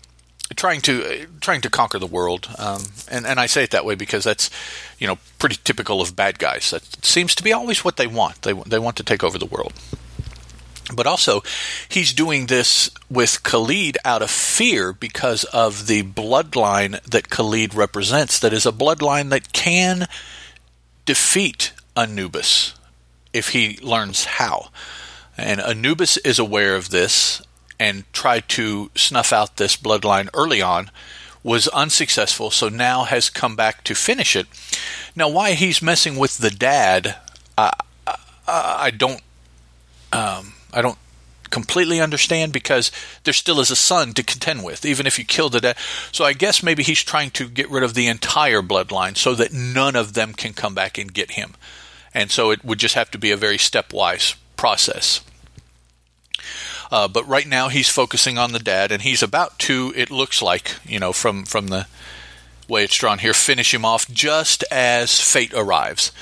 trying 0.57 0.81
to 0.83 1.26
trying 1.40 1.61
to 1.62 1.71
conquer 1.71 1.99
the 1.99 2.07
world, 2.07 2.49
um, 2.59 2.83
and 3.11 3.26
and 3.26 3.40
I 3.40 3.47
say 3.47 3.64
it 3.64 3.71
that 3.71 3.85
way 3.85 3.95
because 3.95 4.25
that's 4.25 4.50
you 4.99 5.07
know 5.07 5.19
pretty 5.38 5.57
typical 5.64 6.00
of 6.00 6.16
bad 6.16 6.38
guys. 6.38 6.71
That 6.71 7.04
seems 7.04 7.35
to 7.37 7.42
be 7.42 7.52
always 7.52 7.85
what 7.85 7.97
they 7.97 8.07
want. 8.07 8.42
They 8.42 8.52
they 8.52 8.78
want 8.78 8.97
to 8.97 9.02
take 9.02 9.25
over 9.25 9.38
the 9.38 9.47
world. 9.47 9.73
But 10.95 11.07
also, 11.07 11.42
he's 11.88 12.12
doing 12.12 12.47
this 12.47 12.90
with 13.09 13.42
Khalid 13.45 13.97
out 14.04 14.21
of 14.21 14.31
fear 14.31 14.92
because 14.92 15.45
of 15.45 15.87
the 15.87 16.02
bloodline 16.02 17.00
that 17.04 17.31
Khalid 17.31 17.75
represents. 17.75 18.38
That 18.38 18.52
is 18.52 18.66
a 18.66 18.73
bloodline 18.73 19.31
that 19.31 19.52
can 19.52 20.07
defeat 21.07 21.73
Anubis 21.97 22.75
if 23.33 23.51
he 23.51 23.79
learns 23.83 24.25
how. 24.25 24.71
And 25.37 25.61
Anubis 25.61 26.17
is 26.19 26.39
aware 26.39 26.77
of 26.77 26.91
this 26.91 27.43
and 27.81 28.11
tried 28.12 28.49
to 28.51 28.91
snuff 28.95 29.33
out 29.33 29.57
this 29.57 29.77
bloodline 29.77 30.29
early 30.35 30.62
on, 30.62 30.91
was 31.43 31.67
unsuccessful, 31.69 32.51
so 32.51 32.69
now 32.69 33.03
has 33.05 33.29
come 33.29 33.57
back 33.57 33.83
to 33.85 33.95
finish 33.95 34.37
it. 34.37 34.47
Now, 35.17 35.29
why 35.29 35.55
he's 35.55 35.83
messing 35.83 36.17
with 36.17 36.39
the 36.39 36.51
dad, 36.51 37.17
I, 37.59 37.73
I, 38.07 38.17
I 38.47 38.91
don't, 38.91 39.21
um, 40.12 40.53
I 40.73 40.81
don't 40.83 40.99
completely 41.51 42.01
understand 42.01 42.53
because 42.53 42.93
there 43.25 43.35
still 43.35 43.59
is 43.59 43.71
a 43.71 43.77
son 43.77 44.12
to 44.15 44.23
contend 44.23 44.62
with, 44.62 44.85
even 44.85 45.07
if 45.07 45.19
you 45.19 45.25
kill 45.25 45.49
the 45.49 45.61
dad. 45.61 45.77
So 46.12 46.25
I 46.25 46.33
guess 46.35 46.62
maybe 46.62 46.85
he's 46.85 47.03
trying 47.03 47.31
to 47.33 47.49
get 47.49 47.69
rid 47.69 47.83
of 47.83 47.95
the 47.95 48.07
entire 48.07 48.62
bloodline 48.62 49.17
so 49.17 49.35
that 49.35 49.53
none 49.53 49.97
of 49.97 50.12
them 50.12 50.35
can 50.35 50.53
come 50.53 50.75
back 50.75 50.99
and 50.99 51.12
get 51.12 51.33
him 51.33 51.55
and 52.14 52.31
so 52.31 52.50
it 52.50 52.64
would 52.64 52.78
just 52.78 52.95
have 52.95 53.11
to 53.11 53.19
be 53.19 53.31
a 53.31 53.37
very 53.37 53.57
stepwise 53.57 54.37
process. 54.57 55.23
Uh, 56.90 57.09
but 57.09 57.26
right 57.26 57.47
now 57.47 57.69
he's 57.69 57.88
focusing 57.88 58.37
on 58.37 58.52
the 58.52 58.59
dad, 58.59 58.92
and 58.92 59.02
he's 59.02 59.23
about 59.23 59.59
to. 59.61 59.92
It 59.97 60.11
looks 60.11 60.42
like 60.42 60.76
you 60.85 61.00
know 61.00 61.12
from 61.12 61.45
from 61.45 61.69
the 61.69 61.87
way 62.69 62.85
it's 62.85 62.97
drawn 62.97 63.19
here, 63.19 63.33
finish 63.33 63.73
him 63.73 63.85
off 63.85 64.09
just 64.11 64.62
as 64.71 65.19
fate 65.19 65.54
arrives, 65.54 66.12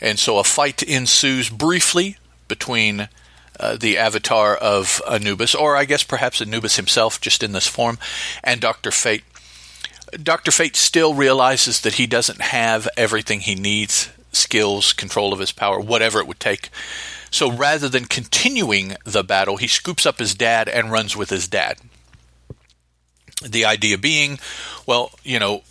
and 0.00 0.18
so 0.18 0.38
a 0.38 0.44
fight 0.44 0.82
ensues 0.82 1.48
briefly 1.48 2.18
between. 2.48 3.08
Uh, 3.58 3.74
the 3.74 3.96
avatar 3.96 4.54
of 4.54 5.00
Anubis, 5.10 5.54
or 5.54 5.78
I 5.78 5.86
guess 5.86 6.02
perhaps 6.02 6.42
Anubis 6.42 6.76
himself, 6.76 7.18
just 7.18 7.42
in 7.42 7.52
this 7.52 7.66
form, 7.66 7.96
and 8.44 8.60
Dr. 8.60 8.90
Fate. 8.90 9.24
Dr. 10.22 10.50
Fate 10.50 10.76
still 10.76 11.14
realizes 11.14 11.80
that 11.80 11.94
he 11.94 12.06
doesn't 12.06 12.42
have 12.42 12.86
everything 12.98 13.40
he 13.40 13.54
needs 13.54 14.10
skills, 14.36 14.92
control 14.92 15.32
of 15.32 15.38
his 15.38 15.52
power, 15.52 15.80
whatever 15.80 16.20
it 16.20 16.26
would 16.26 16.40
take. 16.40 16.70
So 17.30 17.50
rather 17.50 17.88
than 17.88 18.04
continuing 18.04 18.96
the 19.04 19.24
battle, 19.24 19.56
he 19.56 19.66
scoops 19.66 20.06
up 20.06 20.18
his 20.18 20.34
dad 20.34 20.68
and 20.68 20.92
runs 20.92 21.16
with 21.16 21.30
his 21.30 21.48
dad. 21.48 21.78
The 23.44 23.64
idea 23.64 23.98
being, 23.98 24.38
well, 24.86 25.10
you 25.22 25.38
know, 25.38 25.62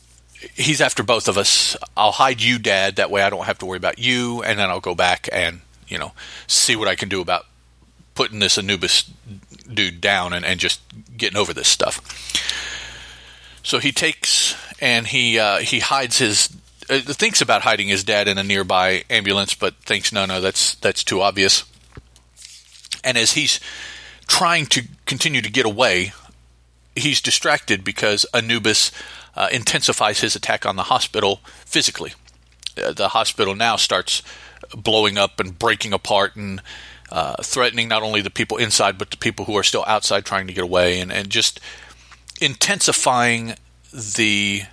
he's 0.53 0.81
after 0.81 1.01
both 1.01 1.27
of 1.27 1.37
us. 1.37 1.75
I'll 1.97 2.11
hide 2.11 2.41
you, 2.41 2.59
dad. 2.59 2.97
That 2.97 3.09
way 3.09 3.23
I 3.23 3.29
don't 3.29 3.45
have 3.45 3.57
to 3.59 3.65
worry 3.65 3.77
about 3.77 3.99
you. 3.99 4.43
And 4.43 4.59
then 4.59 4.69
I'll 4.69 4.79
go 4.79 4.95
back 4.95 5.27
and, 5.31 5.61
you 5.87 5.97
know, 5.97 6.11
see 6.47 6.75
what 6.75 6.87
I 6.87 6.95
can 6.95 7.09
do 7.09 7.21
about 7.21 7.45
putting 8.13 8.39
this 8.39 8.57
Anubis 8.57 9.09
dude 9.73 10.01
down 10.01 10.33
and, 10.33 10.45
and 10.45 10.59
just 10.59 10.81
getting 11.17 11.37
over 11.37 11.53
this 11.53 11.67
stuff. 11.67 12.01
So 13.63 13.79
he 13.79 13.91
takes 13.91 14.55
and 14.79 15.07
he 15.07 15.39
uh, 15.39 15.57
he 15.57 15.79
hides 15.79 16.19
his 16.19 16.54
uh, 16.89 16.99
thinks 16.99 17.41
about 17.41 17.63
hiding 17.63 17.87
his 17.87 18.03
dad 18.03 18.27
in 18.27 18.37
a 18.37 18.43
nearby 18.43 19.03
ambulance, 19.09 19.53
but 19.55 19.75
thinks 19.75 20.11
no, 20.11 20.25
no, 20.25 20.41
that's 20.41 20.75
that's 20.75 21.03
too 21.03 21.21
obvious. 21.21 21.63
And 23.03 23.17
as 23.17 23.33
he's 23.33 23.59
trying 24.27 24.65
to 24.67 24.83
continue 25.05 25.41
to 25.41 25.51
get 25.51 25.65
away, 25.65 26.13
he's 26.95 27.21
distracted 27.21 27.83
because 27.83 28.25
Anubis 28.33 28.91
uh, 29.35 29.49
intensifies 29.51 30.21
his 30.21 30.35
attack 30.35 30.65
on 30.65 30.75
the 30.75 30.83
hospital 30.83 31.41
physically. 31.65 32.13
Uh, 32.81 32.93
the 32.93 33.09
hospital 33.09 33.55
now 33.55 33.75
starts 33.75 34.21
blowing 34.75 35.17
up 35.17 35.39
and 35.39 35.59
breaking 35.59 35.93
apart 35.93 36.35
and 36.35 36.61
uh, 37.11 37.35
threatening 37.43 37.87
not 37.87 38.01
only 38.01 38.21
the 38.21 38.29
people 38.29 38.57
inside 38.57 38.97
but 38.97 39.11
the 39.11 39.17
people 39.17 39.45
who 39.45 39.55
are 39.55 39.63
still 39.63 39.83
outside 39.87 40.25
trying 40.25 40.47
to 40.47 40.53
get 40.53 40.63
away 40.63 40.99
and, 40.99 41.11
and 41.11 41.29
just 41.29 41.59
intensifying 42.41 43.53
the 43.93 44.63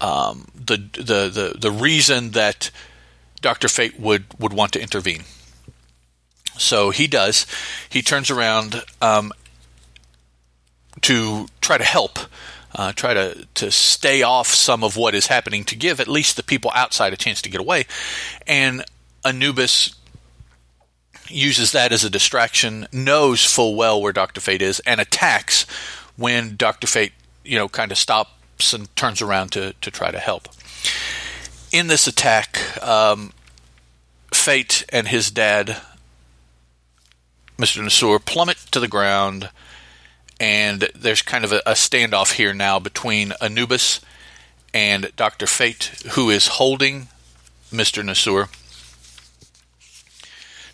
um, 0.00 0.48
the, 0.54 0.76
the, 0.76 1.28
the, 1.28 1.56
the 1.58 1.70
reason 1.70 2.32
that 2.32 2.70
Dr. 3.40 3.68
Fate 3.68 3.98
would, 3.98 4.24
would 4.38 4.52
want 4.52 4.72
to 4.72 4.80
intervene. 4.80 5.24
So 6.58 6.90
he 6.90 7.06
does. 7.06 7.46
He 7.88 8.02
turns 8.02 8.30
around 8.30 8.82
um, 9.02 9.32
to 11.02 11.46
try 11.60 11.78
to 11.78 11.84
help 11.84 12.18
uh, 12.76 12.92
try 12.92 13.14
to, 13.14 13.46
to 13.54 13.70
stay 13.70 14.22
off 14.22 14.48
some 14.48 14.84
of 14.84 14.96
what 14.96 15.14
is 15.14 15.28
happening 15.28 15.64
to 15.64 15.74
give 15.74 15.98
at 15.98 16.06
least 16.06 16.36
the 16.36 16.42
people 16.42 16.70
outside 16.74 17.12
a 17.12 17.16
chance 17.16 17.40
to 17.42 17.48
get 17.48 17.60
away. 17.60 17.86
And 18.46 18.84
Anubis 19.24 19.94
uses 21.28 21.72
that 21.72 21.90
as 21.90 22.04
a 22.04 22.10
distraction, 22.10 22.86
knows 22.92 23.44
full 23.44 23.74
well 23.74 24.00
where 24.00 24.12
Dr. 24.12 24.40
Fate 24.40 24.62
is, 24.62 24.80
and 24.80 25.00
attacks 25.00 25.66
when 26.16 26.54
Dr. 26.56 26.86
Fate, 26.86 27.12
you 27.44 27.58
know, 27.58 27.68
kind 27.68 27.90
of 27.90 27.98
and 28.72 28.94
turns 28.96 29.22
around 29.22 29.52
to, 29.52 29.74
to 29.80 29.90
try 29.90 30.10
to 30.10 30.18
help. 30.18 30.48
In 31.72 31.88
this 31.88 32.06
attack, 32.06 32.82
um, 32.82 33.32
Fate 34.32 34.84
and 34.90 35.08
his 35.08 35.30
dad, 35.30 35.80
Mr. 37.58 37.82
Nassour, 37.82 38.24
plummet 38.24 38.58
to 38.70 38.80
the 38.80 38.88
ground, 38.88 39.50
and 40.38 40.88
there's 40.94 41.22
kind 41.22 41.44
of 41.44 41.52
a, 41.52 41.62
a 41.66 41.72
standoff 41.72 42.34
here 42.34 42.54
now 42.54 42.78
between 42.78 43.32
Anubis 43.40 44.00
and 44.72 45.10
Dr. 45.16 45.46
Fate, 45.46 45.92
who 46.12 46.30
is 46.30 46.46
holding 46.48 47.08
Mr. 47.72 48.02
Nassour 48.04 48.48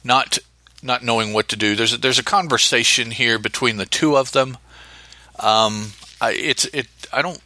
not 0.04 0.38
not 0.82 1.02
knowing 1.04 1.32
what 1.32 1.48
to 1.48 1.56
do. 1.56 1.76
There's 1.76 1.94
a, 1.94 1.96
there's 1.96 2.18
a 2.18 2.24
conversation 2.24 3.12
here 3.12 3.38
between 3.38 3.76
the 3.76 3.86
two 3.86 4.16
of 4.16 4.32
them. 4.32 4.58
Um, 5.38 5.92
I, 6.20 6.32
it's 6.32 6.64
it. 6.66 6.88
I 7.12 7.22
don't 7.22 7.40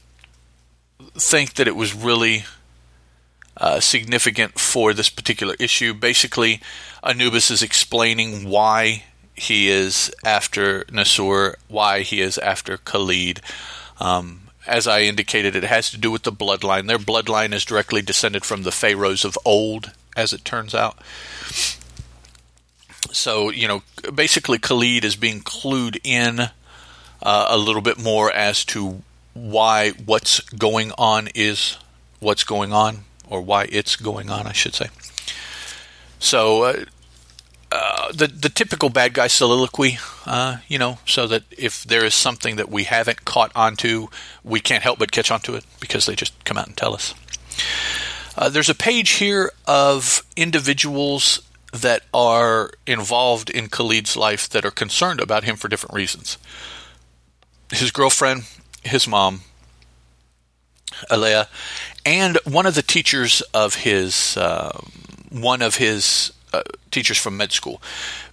think 1.15 1.55
that 1.55 1.69
it 1.69 1.77
was 1.77 1.95
really 1.95 2.45
uh, 3.57 3.81
significant 3.81 4.59
for 4.59 4.93
this 4.93 5.09
particular 5.09 5.55
issue. 5.59 5.95
Basically, 5.95 6.61
Anubis 7.03 7.51
is 7.51 7.63
explaining 7.63 8.49
why 8.49 9.05
he 9.35 9.69
is 9.69 10.11
after 10.25 10.85
Nassour, 10.85 11.55
why 11.69 12.01
he 12.01 12.21
is 12.21 12.39
after 12.39 12.77
Khalid. 12.79 13.41
Um, 14.01 14.49
as 14.67 14.87
I 14.87 15.03
indicated, 15.03 15.55
it 15.55 15.65
has 15.65 15.91
to 15.91 15.99
do 15.99 16.11
with 16.11 16.25
the 16.25 16.33
bloodline. 16.33 16.87
Their 16.89 16.99
bloodline 16.99 17.53
is 17.53 17.65
directly 17.65 18.03
descended 18.03 18.45
from 18.45 18.63
the 18.63 18.73
pharaohs 18.73 19.25
of 19.25 19.39
old, 19.45 19.93
as 20.17 20.33
it 20.33 20.45
turns 20.45 20.75
out. 20.75 20.99
So, 23.13 23.51
you 23.51 23.69
know, 23.69 23.83
basically 24.15 24.59
Khalid 24.59 25.05
is 25.05 25.17
being 25.17 25.41
clued 25.41 25.99
in 26.03 26.41
uh, 27.23 27.47
a 27.49 27.57
little 27.57 27.83
bit 27.83 27.99
more 27.99 28.33
as 28.33 28.65
to 28.67 29.03
why 29.37 29.91
what's 29.91 30.41
going 30.41 30.93
on 30.97 31.29
is 31.35 31.77
what's 32.21 32.45
going 32.45 32.73
on, 32.73 33.05
or 33.29 33.41
why 33.41 33.69
it's 33.71 33.97
going 33.97 34.31
on, 34.31 34.47
I 34.47 34.53
should 34.53 34.75
say. 34.75 34.89
So, 36.19 36.65
uh, 36.65 36.85
uh, 37.71 38.13
the 38.13 38.27
the 38.27 38.49
typical 38.49 38.89
bad 38.89 39.13
guy 39.13 39.27
soliloquy, 39.27 39.99
uh, 40.25 40.59
you 40.69 40.79
know, 40.79 40.99
so 41.05 41.27
that 41.27 41.43
if 41.51 41.85
there 41.85 42.05
is 42.05 42.15
something 42.15 42.57
that 42.57 42.71
we 42.71 42.85
haven't 42.85 43.25
caught 43.25 43.53
onto, 43.55 44.09
we 44.43 44.61
can't 44.61 44.83
help 44.83 44.99
but 44.99 45.13
catch 45.13 45.31
onto 45.31 45.55
it 45.55 45.65
because 45.81 46.07
they 46.07 46.15
just 46.15 46.33
come 46.45 46.57
out 46.57 46.67
and 46.67 46.77
tell 46.77 46.95
us. 46.95 47.15
Uh, 48.37 48.49
there's 48.49 48.69
a 48.69 48.75
page 48.75 49.11
here 49.11 49.51
of 49.67 50.23
individuals 50.37 51.43
that 51.73 52.03
are 52.15 52.71
involved 52.87 53.51
in 53.51 53.69
Khalid's 53.69 54.17
life 54.17 54.49
that 54.51 54.65
are 54.65 54.71
concerned 54.71 55.21
about 55.21 55.45
him 55.45 55.57
for 55.57 55.69
different 55.69 55.95
reasons. 55.95 56.39
His 57.71 57.91
girlfriend, 57.91 58.45
his 58.87 59.07
mom, 59.07 59.43
Alea, 61.11 61.49
and 62.05 62.39
one 62.45 62.67
of 62.67 62.75
the 62.75 62.83
teachers 62.83 63.43
of 63.53 63.77
his, 63.77 64.37
uh, 64.37 64.79
one 65.31 65.63
of 65.63 65.77
his 65.77 66.33
uh, 66.53 66.63
teachers 66.91 67.19
from 67.19 67.37
med 67.37 67.53
school, 67.53 67.83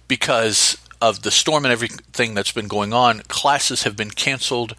because 0.08 0.78
of 1.00 1.22
the 1.22 1.30
storm 1.30 1.64
and 1.64 1.72
everything 1.72 2.34
that's 2.34 2.52
been 2.52 2.68
going 2.68 2.92
on, 2.92 3.20
classes 3.28 3.82
have 3.82 3.96
been 3.96 4.10
canceled 4.10 4.74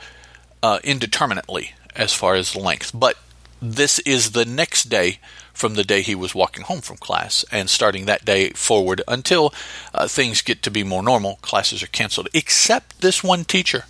uh, 0.63 0.79
indeterminately 0.83 1.73
as 1.95 2.13
far 2.13 2.35
as 2.35 2.55
length. 2.55 2.91
But 2.93 3.17
this 3.61 3.99
is 3.99 4.31
the 4.31 4.45
next 4.45 4.85
day 4.85 5.19
from 5.53 5.75
the 5.75 5.83
day 5.83 6.01
he 6.01 6.15
was 6.15 6.35
walking 6.35 6.63
home 6.63 6.81
from 6.81 6.97
class. 6.97 7.45
And 7.51 7.69
starting 7.69 8.05
that 8.05 8.25
day 8.25 8.49
forward 8.49 9.01
until 9.07 9.53
uh, 9.93 10.07
things 10.07 10.41
get 10.41 10.61
to 10.63 10.71
be 10.71 10.83
more 10.83 11.03
normal, 11.03 11.37
classes 11.37 11.81
are 11.83 11.87
canceled, 11.87 12.27
except 12.33 13.01
this 13.01 13.23
one 13.23 13.45
teacher 13.45 13.85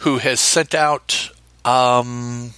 who 0.00 0.18
has 0.18 0.40
sent 0.40 0.74
out 0.74 1.30
um, 1.64 2.52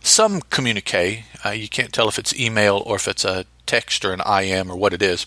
some 0.00 0.40
communique. 0.40 1.24
Uh, 1.44 1.50
you 1.50 1.68
can't 1.68 1.92
tell 1.92 2.08
if 2.08 2.18
it's 2.18 2.38
email 2.38 2.82
or 2.86 2.96
if 2.96 3.06
it's 3.06 3.24
a 3.24 3.44
text 3.66 4.04
or 4.04 4.12
an 4.12 4.22
IM 4.26 4.70
or 4.70 4.76
what 4.76 4.92
it 4.92 5.02
is. 5.02 5.26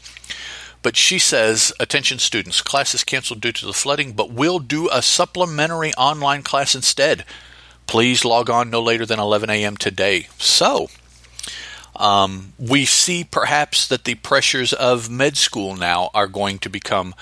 But 0.81 0.95
she 0.95 1.19
says, 1.19 1.73
attention 1.79 2.19
students, 2.19 2.61
class 2.61 2.93
is 2.93 3.03
canceled 3.03 3.41
due 3.41 3.51
to 3.51 3.65
the 3.65 3.73
flooding, 3.73 4.13
but 4.13 4.31
we'll 4.31 4.59
do 4.59 4.89
a 4.91 5.01
supplementary 5.01 5.93
online 5.93 6.43
class 6.43 6.73
instead. 6.75 7.23
Please 7.87 8.25
log 8.25 8.49
on 8.49 8.69
no 8.69 8.81
later 8.81 9.05
than 9.05 9.19
11 9.19 9.49
a.m. 9.49 9.77
today. 9.77 10.27
So, 10.39 10.87
um, 11.95 12.53
we 12.57 12.85
see 12.85 13.23
perhaps 13.23 13.87
that 13.87 14.05
the 14.05 14.15
pressures 14.15 14.73
of 14.73 15.09
med 15.09 15.37
school 15.37 15.75
now 15.75 16.09
are 16.13 16.27
going 16.27 16.59
to 16.59 16.69
become 16.69 17.13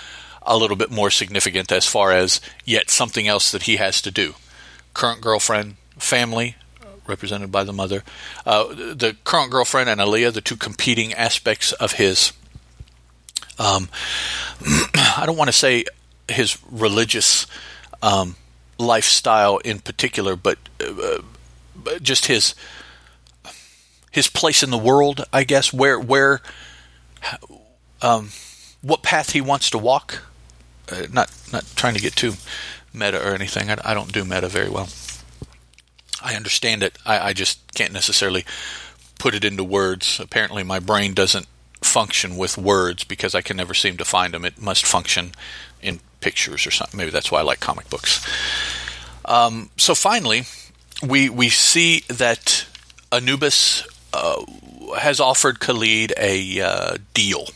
a 0.45 0.57
little 0.57 0.77
bit 0.77 0.91
more 0.91 1.09
significant 1.09 1.71
as 1.71 1.85
far 1.85 2.11
as 2.11 2.39
yet 2.63 2.89
something 2.89 3.27
else 3.27 3.51
that 3.51 3.63
he 3.63 3.77
has 3.77 4.01
to 4.01 4.11
do. 4.11 4.35
Current 4.93 5.21
girlfriend, 5.21 5.75
family, 5.97 6.55
represented 7.07 7.51
by 7.51 7.63
the 7.63 7.73
mother, 7.73 8.03
uh, 8.45 8.67
the 8.67 9.15
current 9.23 9.51
girlfriend 9.51 9.89
and 9.89 9.99
Aliyah, 10.01 10.33
the 10.33 10.41
two 10.41 10.55
competing 10.55 11.13
aspects 11.13 11.71
of 11.73 11.93
his. 11.93 12.33
Um, 13.59 13.89
I 14.95 15.23
don't 15.25 15.37
want 15.37 15.49
to 15.49 15.53
say 15.53 15.85
his 16.27 16.57
religious 16.69 17.47
um, 18.01 18.35
lifestyle 18.77 19.57
in 19.57 19.79
particular, 19.79 20.35
but 20.35 20.57
uh, 20.81 21.21
just 22.01 22.27
his 22.27 22.55
his 24.11 24.27
place 24.27 24.63
in 24.63 24.69
the 24.69 24.77
world, 24.77 25.25
I 25.33 25.43
guess, 25.43 25.73
where 25.73 25.99
where 25.99 26.41
um, 28.01 28.29
what 28.81 29.03
path 29.03 29.31
he 29.31 29.41
wants 29.41 29.69
to 29.71 29.77
walk. 29.77 30.23
Uh, 30.91 31.07
not 31.11 31.31
not 31.51 31.65
trying 31.75 31.95
to 31.95 32.01
get 32.01 32.15
too 32.15 32.33
meta 32.93 33.21
or 33.21 33.33
anything. 33.33 33.69
I, 33.69 33.77
I, 33.83 33.93
don't 33.93 34.11
do 34.11 34.23
meta 34.23 34.47
very 34.47 34.69
well. 34.69 34.89
I 36.23 36.35
understand 36.35 36.83
it. 36.83 36.97
I, 37.05 37.29
I 37.29 37.33
just 37.33 37.73
can't 37.73 37.93
necessarily 37.93 38.45
put 39.19 39.35
it 39.35 39.43
into 39.43 39.63
words. 39.63 40.19
Apparently, 40.19 40.63
my 40.63 40.79
brain 40.79 41.13
doesn't 41.13 41.47
function 41.81 42.37
with 42.37 42.57
words 42.57 43.03
because 43.03 43.35
I 43.35 43.41
can 43.41 43.57
never 43.57 43.73
seem 43.73 43.97
to 43.97 44.05
find 44.05 44.33
them. 44.33 44.45
It 44.45 44.61
must 44.61 44.85
function 44.85 45.31
in 45.81 45.99
pictures 46.21 46.65
or 46.65 46.71
something. 46.71 46.97
Maybe 46.97 47.11
that's 47.11 47.31
why 47.31 47.39
I 47.39 47.43
like 47.43 47.59
comic 47.59 47.89
books. 47.89 48.25
Um, 49.25 49.69
so 49.77 49.95
finally, 49.95 50.43
we 51.01 51.29
we 51.29 51.49
see 51.49 52.03
that 52.07 52.65
Anubis 53.11 53.87
uh, 54.13 54.43
has 54.97 55.19
offered 55.19 55.59
Khalid 55.59 56.13
a 56.17 56.61
uh, 56.61 56.97
deal. 57.13 57.47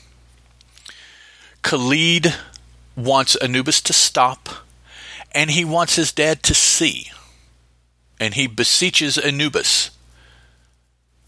Khalid 1.61 2.33
wants 2.99 3.35
Anubis 3.37 3.81
to 3.81 3.93
stop, 3.93 4.49
and 5.31 5.51
he 5.51 5.65
wants 5.65 5.95
his 5.95 6.11
dad 6.11 6.43
to 6.43 6.53
see. 6.53 7.11
And 8.19 8.33
he 8.33 8.47
beseeches 8.47 9.17
Anubis 9.17 9.91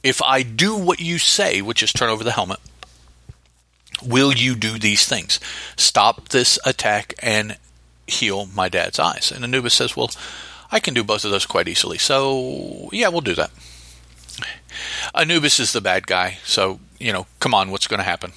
If 0.03 0.21
I 0.21 0.41
do 0.43 0.75
what 0.75 0.99
you 0.99 1.19
say, 1.19 1.61
which 1.61 1.83
is 1.83 1.93
turn 1.93 2.09
over 2.09 2.23
the 2.23 2.31
helmet, 2.31 2.59
will 4.03 4.33
you 4.33 4.55
do 4.55 4.79
these 4.79 5.07
things? 5.07 5.39
Stop 5.77 6.29
this 6.29 6.57
attack 6.65 7.13
and 7.21 7.57
heal 8.07 8.47
my 8.47 8.67
dad's 8.67 8.99
eyes. 8.99 9.31
And 9.31 9.43
Anubis 9.43 9.75
says, 9.75 9.95
Well, 9.95 10.09
I 10.71 10.79
can 10.79 10.93
do 10.93 11.03
both 11.03 11.23
of 11.23 11.31
those 11.31 11.45
quite 11.45 11.67
easily. 11.67 11.97
So, 11.97 12.89
yeah, 12.91 13.09
we'll 13.09 13.21
do 13.21 13.35
that. 13.35 13.51
Anubis 15.13 15.59
is 15.59 15.73
the 15.73 15.81
bad 15.81 16.07
guy, 16.07 16.37
so 16.45 16.79
you 17.01 17.11
know, 17.11 17.25
come 17.39 17.53
on, 17.53 17.71
what's 17.71 17.87
going 17.87 17.99
to 17.99 18.03
happen? 18.03 18.31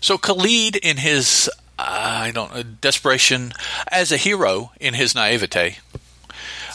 So 0.00 0.16
Khalid, 0.16 0.76
in 0.76 0.98
his 0.98 1.50
I 1.78 2.30
don't 2.32 2.52
uh, 2.52 2.62
desperation 2.80 3.52
as 3.88 4.10
a 4.10 4.16
hero 4.16 4.72
in 4.80 4.94
his 4.94 5.14
naivete, 5.14 5.78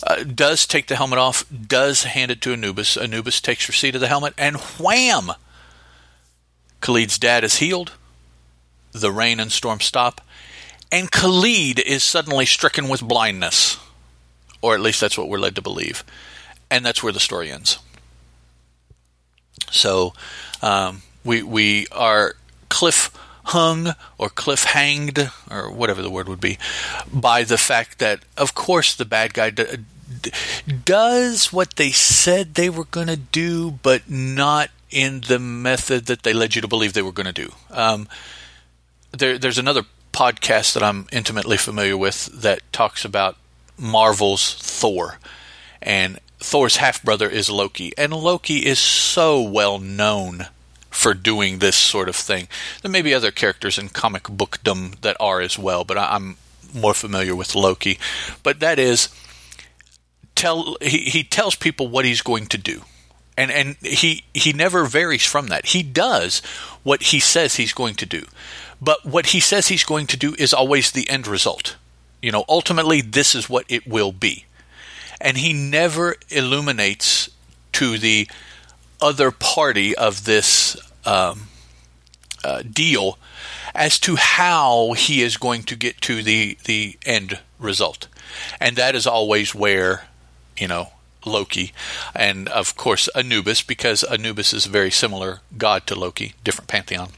uh, 0.06 0.24
does 0.24 0.66
take 0.66 0.88
the 0.88 0.96
helmet 0.96 1.20
off, 1.20 1.46
does 1.50 2.04
hand 2.04 2.32
it 2.32 2.42
to 2.42 2.54
Anubis. 2.54 2.98
Anubis 2.98 3.42
takes 3.42 3.68
receipt 3.68 3.96
of 3.96 4.02
the 4.02 4.08
helmet, 4.08 4.34
and 4.38 4.58
wham! 4.80 5.32
Khalid's 6.82 7.20
dad 7.20 7.44
is 7.44 7.58
healed. 7.58 7.94
The 8.92 9.12
rain 9.12 9.40
and 9.40 9.52
storm 9.52 9.80
stop, 9.80 10.22
and 10.92 11.12
Khalid 11.12 11.80
is 11.80 12.04
suddenly 12.04 12.46
stricken 12.46 12.90
with 12.90 13.02
blindness, 13.02 13.78
or 14.62 14.74
at 14.74 14.82
least 14.82 15.00
that's 15.00 15.18
what 15.18 15.30
we're 15.30 15.40
led 15.40 15.56
to 15.56 15.62
believe, 15.62 16.04
and 16.70 16.86
that's 16.86 17.02
where 17.02 17.14
the 17.14 17.20
story 17.20 17.52
ends. 17.52 17.78
So 19.72 20.14
um, 20.62 21.04
we 21.24 21.42
we 21.44 21.88
are 21.92 22.36
cliff 22.68 23.12
hung 23.46 23.94
or 24.18 24.30
cliff 24.30 24.66
hanged 24.66 25.32
or 25.50 25.72
whatever 25.72 26.02
the 26.02 26.10
word 26.10 26.30
would 26.30 26.42
be 26.42 26.58
by 27.12 27.44
the 27.44 27.58
fact 27.58 28.00
that 28.00 28.22
of 28.38 28.54
course 28.54 28.96
the 28.96 29.06
bad 29.06 29.34
guy 29.34 29.50
d- 29.50 29.66
d- 30.22 30.32
does 30.86 31.52
what 31.52 31.76
they 31.76 31.92
said 31.92 32.54
they 32.54 32.70
were 32.70 32.86
going 32.86 33.08
to 33.08 33.18
do, 33.18 33.72
but 33.72 34.10
not 34.10 34.70
in 34.90 35.22
the 35.22 35.40
method 35.40 36.06
that 36.06 36.24
they 36.24 36.34
led 36.34 36.56
you 36.56 36.62
to 36.62 36.68
believe 36.68 36.94
they 36.94 37.02
were 37.02 37.12
going 37.12 37.34
to 37.34 37.34
do. 37.34 37.52
Um, 37.72 38.08
there, 39.12 39.38
there's 39.38 39.58
another 39.58 39.84
podcast 40.12 40.74
that 40.74 40.84
I'm 40.84 41.08
intimately 41.12 41.58
familiar 41.58 41.98
with 41.98 42.26
that 42.42 42.60
talks 42.74 43.06
about 43.06 43.38
Marvel's 43.78 44.56
Thor 44.56 45.18
and 45.82 46.20
Thor's 46.40 46.78
half 46.78 47.02
brother 47.04 47.30
is 47.30 47.50
Loki, 47.50 47.94
and 47.98 48.14
Loki 48.14 48.66
is 48.66 48.80
so 48.80 49.42
well 49.42 49.80
known 49.80 50.48
for 50.92 51.14
doing 51.14 51.58
this 51.58 51.76
sort 51.76 52.10
of 52.10 52.16
thing. 52.16 52.48
There 52.82 52.92
may 52.92 53.02
be 53.02 53.16
other 53.16 53.32
characters 53.32 53.80
in 53.80 53.90
comic 53.90 54.24
bookdom 54.30 54.94
that 55.02 55.18
are 55.20 55.42
as 55.42 55.58
well, 55.58 55.84
but 55.84 55.98
I'm 55.98 56.38
more 56.74 56.94
familiar 56.94 57.36
with 57.36 57.56
Loki. 57.56 57.98
But 58.44 58.60
that 58.60 58.78
is 58.78 59.10
tell 60.36 60.78
he, 60.82 61.00
he 61.10 61.24
tells 61.24 61.56
people 61.56 61.88
what 61.88 62.06
he's 62.06 62.22
going 62.22 62.46
to 62.48 62.58
do. 62.58 62.82
And 63.38 63.50
and 63.50 63.78
he 63.82 64.26
he 64.34 64.54
never 64.54 64.86
varies 64.86 65.26
from 65.26 65.48
that. 65.48 65.68
He 65.68 65.82
does 65.82 66.42
what 66.84 67.04
he 67.04 67.20
says 67.20 67.56
he's 67.56 67.74
going 67.74 67.96
to 67.96 68.06
do. 68.06 68.26
But 68.82 69.06
what 69.06 69.28
he 69.28 69.40
says 69.40 69.68
he's 69.68 69.86
going 69.86 70.08
to 70.08 70.18
do 70.18 70.36
is 70.38 70.54
always 70.54 70.92
the 70.92 71.10
end 71.10 71.26
result. 71.26 71.78
You 72.22 72.32
know, 72.32 72.44
ultimately 72.50 73.02
this 73.02 73.34
is 73.34 73.50
what 73.50 73.66
it 73.70 73.88
will 73.88 74.12
be. 74.12 74.46
And 75.20 75.38
he 75.38 75.54
never 75.54 76.16
illuminates 76.30 77.30
to 77.74 77.98
the 77.98 78.28
other 79.02 79.32
party 79.32 79.96
of 79.96 80.26
this 80.26 80.78
um, 81.06 81.48
uh, 82.44 82.62
deal 82.62 83.18
as 83.74 84.00
to 84.00 84.16
how 84.18 84.94
he 84.94 85.22
is 85.22 85.38
going 85.38 85.64
to 85.64 85.76
get 85.76 86.02
to 86.02 86.22
the 86.22 86.58
the 86.66 86.98
end 87.06 87.40
result, 87.60 88.08
and 88.60 88.76
that 88.76 88.96
is 88.96 89.08
always 89.08 89.56
where 89.56 90.06
you 90.58 90.68
know 90.68 90.92
Loki, 91.26 91.74
and 92.16 92.50
of 92.50 92.76
course 92.76 93.08
Anubis, 93.10 93.62
because 93.62 94.04
Anubis 94.04 94.54
is 94.54 94.66
a 94.66 94.70
very 94.70 94.92
similar 94.92 95.42
god 95.58 95.88
to 95.88 95.96
Loki, 95.96 96.34
different 96.44 96.68
pantheon. 96.68 97.10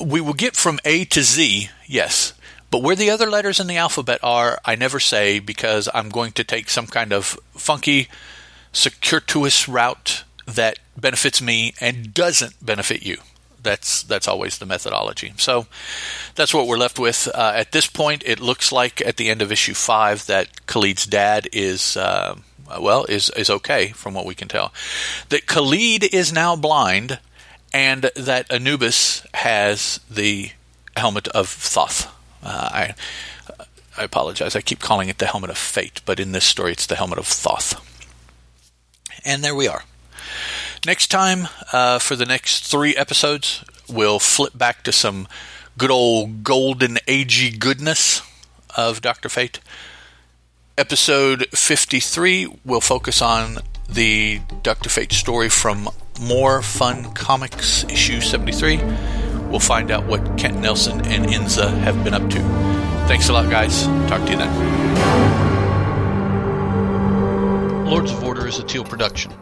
We 0.00 0.20
will 0.20 0.34
get 0.34 0.56
from 0.56 0.78
A 0.84 1.04
to 1.06 1.22
Z, 1.22 1.70
yes, 1.86 2.32
but 2.70 2.82
where 2.82 2.96
the 2.96 3.10
other 3.10 3.28
letters 3.28 3.58
in 3.58 3.66
the 3.66 3.76
alphabet 3.76 4.20
are, 4.22 4.60
I 4.64 4.76
never 4.76 5.00
say 5.00 5.40
because 5.40 5.88
I'm 5.92 6.08
going 6.08 6.32
to 6.32 6.44
take 6.44 6.70
some 6.70 6.86
kind 6.86 7.12
of 7.12 7.38
funky, 7.54 8.08
circuitous 8.72 9.68
route 9.68 10.24
that 10.46 10.78
benefits 10.96 11.40
me 11.40 11.74
and 11.80 12.12
doesn't 12.14 12.64
benefit 12.64 13.02
you. 13.04 13.18
That's 13.62 14.02
that's 14.02 14.26
always 14.26 14.58
the 14.58 14.66
methodology. 14.66 15.34
So 15.36 15.66
that's 16.34 16.54
what 16.54 16.66
we're 16.66 16.78
left 16.78 16.98
with 16.98 17.28
uh, 17.34 17.52
at 17.54 17.72
this 17.72 17.86
point. 17.86 18.22
It 18.24 18.40
looks 18.40 18.72
like 18.72 19.02
at 19.02 19.16
the 19.18 19.28
end 19.28 19.42
of 19.42 19.52
issue 19.52 19.74
five 19.74 20.26
that 20.26 20.66
Khalid's 20.66 21.04
dad 21.04 21.46
is 21.52 21.96
uh, 21.96 22.36
well 22.80 23.04
is 23.04 23.28
is 23.30 23.50
okay 23.50 23.88
from 23.88 24.14
what 24.14 24.24
we 24.24 24.34
can 24.34 24.48
tell. 24.48 24.72
That 25.28 25.46
Khalid 25.46 26.04
is 26.04 26.32
now 26.32 26.56
blind, 26.56 27.18
and 27.72 28.10
that 28.16 28.50
Anubis 28.50 29.26
has 29.34 30.00
the 30.10 30.52
helmet 30.96 31.28
of 31.28 31.48
Thoth. 31.48 32.06
Uh, 32.42 32.70
I 32.72 32.94
I 33.98 34.04
apologize. 34.04 34.56
I 34.56 34.62
keep 34.62 34.80
calling 34.80 35.10
it 35.10 35.18
the 35.18 35.26
helmet 35.26 35.50
of 35.50 35.58
fate, 35.58 36.00
but 36.06 36.18
in 36.18 36.32
this 36.32 36.46
story, 36.46 36.72
it's 36.72 36.86
the 36.86 36.96
helmet 36.96 37.18
of 37.18 37.26
Thoth. 37.26 37.89
And 39.24 39.42
there 39.42 39.54
we 39.54 39.68
are. 39.68 39.82
Next 40.86 41.08
time, 41.08 41.48
uh, 41.72 41.98
for 41.98 42.16
the 42.16 42.24
next 42.24 42.64
three 42.66 42.96
episodes, 42.96 43.64
we'll 43.88 44.18
flip 44.18 44.56
back 44.56 44.82
to 44.84 44.92
some 44.92 45.28
good 45.76 45.90
old 45.90 46.42
golden 46.42 46.96
agey 47.06 47.58
goodness 47.58 48.22
of 48.76 49.00
Dr. 49.00 49.28
Fate. 49.28 49.60
Episode 50.78 51.46
53 51.50 52.48
will 52.64 52.80
focus 52.80 53.20
on 53.20 53.58
the 53.88 54.40
Dr. 54.62 54.88
Fate 54.88 55.12
story 55.12 55.48
from 55.48 55.88
More 56.20 56.62
Fun 56.62 57.12
Comics, 57.12 57.84
issue 57.84 58.20
73. 58.20 58.78
We'll 59.50 59.58
find 59.60 59.90
out 59.90 60.06
what 60.06 60.38
Kent 60.38 60.58
Nelson 60.58 61.04
and 61.06 61.26
Inza 61.26 61.68
have 61.68 62.02
been 62.04 62.14
up 62.14 62.28
to. 62.30 62.38
Thanks 63.08 63.28
a 63.28 63.32
lot, 63.32 63.50
guys. 63.50 63.84
Talk 64.08 64.24
to 64.26 64.30
you 64.30 64.38
then. 64.38 65.39
Lords 67.90 68.12
of 68.12 68.22
Order 68.22 68.46
is 68.46 68.60
a 68.60 68.62
Teal 68.62 68.84
production 68.84 69.32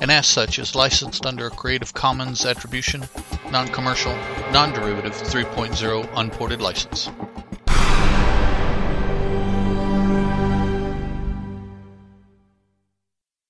and 0.00 0.10
as 0.10 0.26
such 0.26 0.58
is 0.58 0.74
licensed 0.74 1.24
under 1.24 1.46
a 1.46 1.50
Creative 1.50 1.94
Commons 1.94 2.44
Attribution, 2.44 3.04
Non 3.52 3.68
Commercial, 3.68 4.12
Non 4.52 4.72
Derivative 4.72 5.12
3.0 5.12 6.08
Unported 6.16 6.60
License. 6.60 7.08